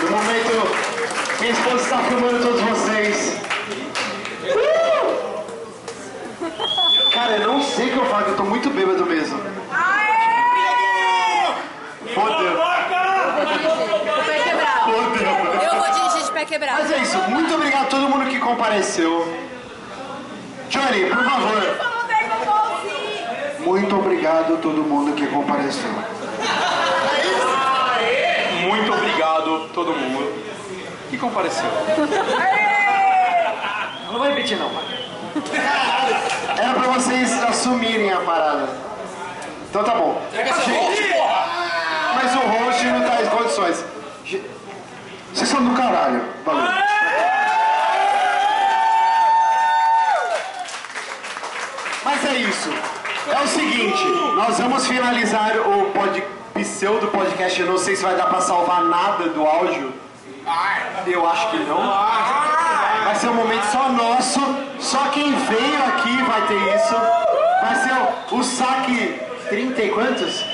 No 0.00 0.10
momento, 0.12 1.40
minha 1.40 1.52
esposa 1.52 1.82
está 1.82 1.98
filmando 2.04 2.40
todos 2.40 2.60
vocês. 2.60 3.36
Cara, 7.12 7.32
eu 7.32 7.48
não 7.48 7.62
sei 7.62 7.88
o 7.88 7.92
que 7.92 7.98
eu 7.98 8.06
falo, 8.06 8.28
eu 8.28 8.36
tô 8.36 8.44
muito 8.44 8.70
bêbado 8.70 9.04
mesmo. 9.06 9.54
Fodeu. 12.14 12.54
O 12.54 14.24
pé 14.24 14.36
quebrado. 14.36 14.84
Fodeu. 14.84 15.62
Eu 15.62 15.74
vou 15.80 15.94
Mas 16.58 16.90
é 16.92 16.98
isso, 16.98 17.18
muito 17.30 17.52
obrigado 17.52 17.86
a 17.86 17.88
todo 17.88 18.08
mundo 18.08 18.30
que 18.30 18.38
compareceu. 18.38 19.44
Johnny, 20.70 21.06
por 21.06 21.24
favor. 21.24 21.94
Muito 23.58 23.96
obrigado 23.96 24.54
a 24.54 24.56
todo 24.58 24.82
mundo 24.84 25.16
que 25.16 25.26
compareceu. 25.26 25.90
Muito 28.68 28.92
obrigado 28.92 29.68
todo 29.74 29.92
mundo 29.96 30.44
que 31.10 31.18
compareceu. 31.18 31.70
Não 34.06 34.18
vou 34.18 34.28
repetir 34.28 34.56
não, 34.56 34.70
pai. 34.70 34.84
Era 36.56 36.74
pra 36.74 36.88
vocês 36.92 37.42
assumirem 37.42 38.12
a 38.12 38.20
parada. 38.20 38.68
Então 39.68 39.82
tá 39.82 39.94
bom. 39.96 40.22
Mas 42.14 42.34
o 42.36 42.38
host 42.38 42.84
não 42.84 43.02
tá 43.02 43.22
em 43.22 43.26
condições. 43.26 43.84
Vocês 45.34 45.48
são 45.48 45.64
do 45.64 45.74
caralho. 45.74 46.22
Valeu. 46.44 46.62
Mas 52.04 52.24
é 52.24 52.36
isso. 52.36 52.70
É 53.32 53.42
o 53.42 53.48
seguinte, 53.48 54.04
nós 54.36 54.58
vamos 54.60 54.86
finalizar 54.86 55.56
o 55.56 55.90
pod, 55.90 56.22
pseudo 56.54 57.08
podcast. 57.08 57.60
Eu 57.60 57.66
não 57.66 57.78
sei 57.78 57.96
se 57.96 58.04
vai 58.04 58.14
dar 58.14 58.26
pra 58.26 58.40
salvar 58.40 58.84
nada 58.84 59.28
do 59.30 59.44
áudio. 59.44 59.92
Eu 61.04 61.28
acho 61.28 61.50
que 61.50 61.58
não. 61.64 61.78
Vai 63.04 63.14
ser 63.16 63.28
um 63.28 63.34
momento 63.34 63.64
só 63.72 63.88
nosso. 63.88 64.40
Só 64.78 64.98
quem 65.08 65.34
veio 65.34 65.84
aqui 65.88 66.22
vai 66.22 66.46
ter 66.46 66.76
isso. 66.76 66.94
Vai 67.60 67.74
ser 67.74 68.34
o, 68.34 68.38
o 68.38 68.44
saque 68.44 69.20
30 69.48 69.82
e 69.82 69.88
quantos? 69.90 70.44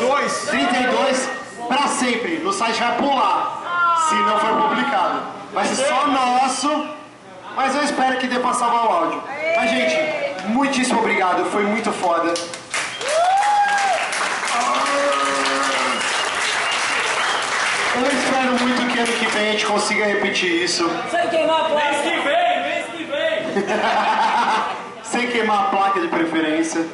Dois. 0.00 0.46
32 0.48 1.30
pra 1.68 1.86
sempre. 1.86 2.38
No 2.38 2.52
site 2.52 2.80
vai 2.80 2.96
pular. 2.96 3.63
Se 4.08 4.14
não 4.14 4.38
for 4.38 4.68
publicado. 4.68 5.22
Vai 5.52 5.64
ser 5.64 5.86
só 5.86 6.06
nosso. 6.06 6.88
Mas 7.56 7.74
eu 7.74 7.84
espero 7.84 8.18
que 8.18 8.26
dê 8.26 8.38
pra 8.38 8.52
salvar 8.52 8.86
o 8.86 8.88
áudio. 8.88 9.22
Mas, 9.56 9.70
gente, 9.70 9.96
muitíssimo 10.48 10.98
obrigado. 11.00 11.44
Foi 11.50 11.62
muito 11.62 11.92
foda. 11.92 12.34
Eu 17.96 18.06
espero 18.06 18.58
muito 18.60 18.92
que 18.92 18.98
ano 18.98 19.12
que 19.12 19.26
vem 19.26 19.48
a 19.48 19.52
gente 19.52 19.66
consiga 19.66 20.04
repetir 20.04 20.64
isso. 20.64 20.90
Sem 21.10 21.28
queimar 21.28 21.60
a 21.60 21.64
placa. 21.64 21.86
Mês 21.86 22.00
que 22.02 22.20
vem, 22.20 22.62
mês 22.62 22.86
que 22.86 23.04
vem. 23.04 23.64
Sem 25.04 25.30
queimar 25.30 25.60
a 25.60 25.68
placa 25.68 26.00
de 26.00 26.08
preferência. 26.08 26.84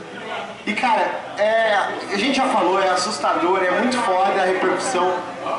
E 0.67 0.75
cara, 0.75 1.11
é, 1.39 1.75
a 2.13 2.17
gente 2.19 2.37
já 2.37 2.47
falou, 2.49 2.83
é 2.83 2.91
assustador, 2.91 3.63
é 3.65 3.71
muito 3.71 3.97
foda 3.97 4.43
a 4.43 4.45
repercussão, 4.45 5.11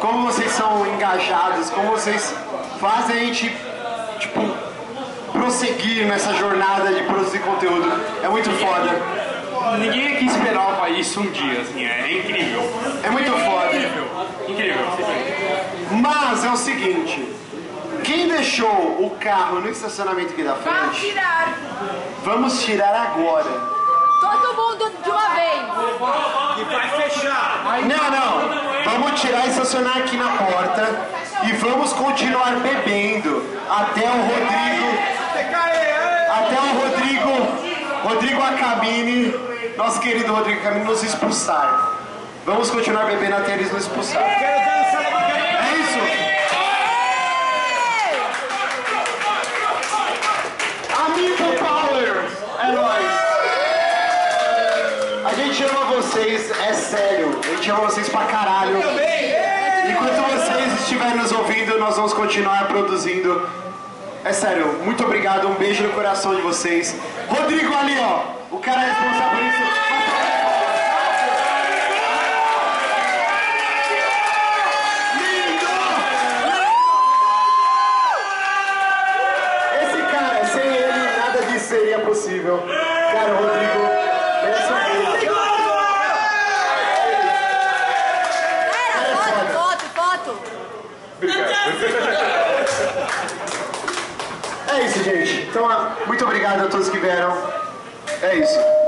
como 0.02 0.24
vocês 0.24 0.52
são 0.52 0.86
engajados, 0.88 1.70
como 1.70 1.92
vocês 1.92 2.36
fazem 2.80 3.16
a 3.16 3.20
gente, 3.20 3.56
tipo, 4.20 4.42
prosseguir 5.32 6.08
nessa 6.08 6.34
jornada 6.34 6.92
de 6.92 7.04
produzir 7.04 7.40
conteúdo. 7.40 7.88
É 8.24 8.28
muito 8.28 8.50
foda. 8.50 8.90
Ninguém 9.78 10.16
aqui 10.16 10.26
esperava 10.26 10.90
isso 10.90 11.22
um 11.22 11.30
dia, 11.30 11.62
assim, 11.62 11.86
é 11.86 12.18
incrível. 12.18 12.62
É 13.04 13.10
muito 13.12 13.32
foda. 13.32 13.68
Incrível, 13.68 14.08
incrível. 14.50 14.86
Mas 15.92 16.44
é 16.46 16.50
o 16.50 16.58
seguinte, 16.58 17.36
quem 18.04 18.28
deixou 18.28 19.06
o 19.06 19.16
carro 19.20 19.62
no 19.62 19.70
estacionamento 19.70 20.34
aqui 20.34 20.44
da 20.44 20.56
frente, 20.56 21.10
tirar. 21.10 21.54
vamos 22.24 22.64
tirar 22.64 23.14
agora. 23.14 23.82
Todo 24.22 24.54
mundo 24.54 24.92
de 25.04 25.10
uma 25.10 25.30
vez. 25.30 25.62
Não, 27.88 28.12
não. 28.12 28.34
Vamos 28.86 29.20
tirar 29.20 29.48
e 29.48 29.50
estacionar 29.50 29.98
aqui 29.98 30.16
na 30.16 30.30
porta 30.30 30.88
e 31.44 31.52
vamos 31.54 31.92
continuar 31.94 32.56
bebendo 32.58 33.44
até 33.70 34.08
o 34.08 34.22
Rodrigo. 34.22 34.88
Até 36.30 36.56
o 36.56 36.68
Rodrigo. 36.80 37.02
Rodrigo 38.04 38.42
Acabini, 38.42 39.34
nosso 39.78 40.00
querido 40.00 40.34
Rodrigo 40.34 40.60
Acabini, 40.60 40.86
nos 40.86 41.04
expulsar. 41.04 41.98
Vamos 42.46 42.70
continuar 42.72 43.06
bebendo 43.06 43.36
até 43.36 43.54
eles 43.54 43.72
nos 43.72 43.84
expulsar. 43.84 44.22
É 44.22 45.74
isso? 45.80 46.00
Amigo 51.06 51.44
Power! 51.60 52.26
É 52.60 52.72
nóis! 52.72 53.12
A 55.26 55.34
gente 55.36 55.64
ama 55.64 55.86
vocês, 55.86 56.50
é 56.60 56.74
ama 57.70 57.82
vocês 57.82 58.10
pra 58.10 58.26
caralho. 58.26 58.78
Enquanto 59.90 60.22
vocês 60.32 60.82
estiverem 60.82 61.18
nos 61.18 61.32
ouvindo, 61.32 61.78
nós 61.78 61.96
vamos 61.96 62.14
continuar 62.14 62.68
produzindo. 62.68 63.48
É 64.24 64.32
sério, 64.34 64.80
muito 64.84 65.04
obrigado, 65.04 65.48
um 65.48 65.56
beijo 65.56 65.84
no 65.84 65.90
coração 65.94 66.36
de 66.36 66.42
vocês. 66.42 66.96
Rodrigo 67.28 67.76
ali, 67.76 67.98
ó, 68.00 68.22
o 68.56 68.60
cara 68.60 68.82
é 68.84 68.86
responsável 68.86 69.38
por 69.38 69.44
isso. 69.48 69.62
Esse 79.82 80.02
cara, 80.12 80.46
sem 80.46 80.68
ele, 80.68 81.18
nada 81.18 81.42
disso 81.48 81.66
seria 81.70 82.00
possível. 82.00 82.64
Cara, 82.68 83.34
Rodrigo, 83.34 83.80
merece 84.44 84.72
um 84.72 84.76
beijo. 84.76 85.32
Era, 88.86 89.16
foto, 89.16 89.46
foto, 89.54 89.86
foto. 89.96 90.32
É 94.74 94.86
isso, 94.86 95.04
gente. 95.04 95.41
Então, 95.52 95.70
ah, 95.70 95.98
muito 96.08 96.24
obrigado 96.24 96.62
a 96.62 96.68
todos 96.70 96.90
que 96.90 96.98
vieram. 96.98 97.36
É 98.22 98.36
isso. 98.36 98.81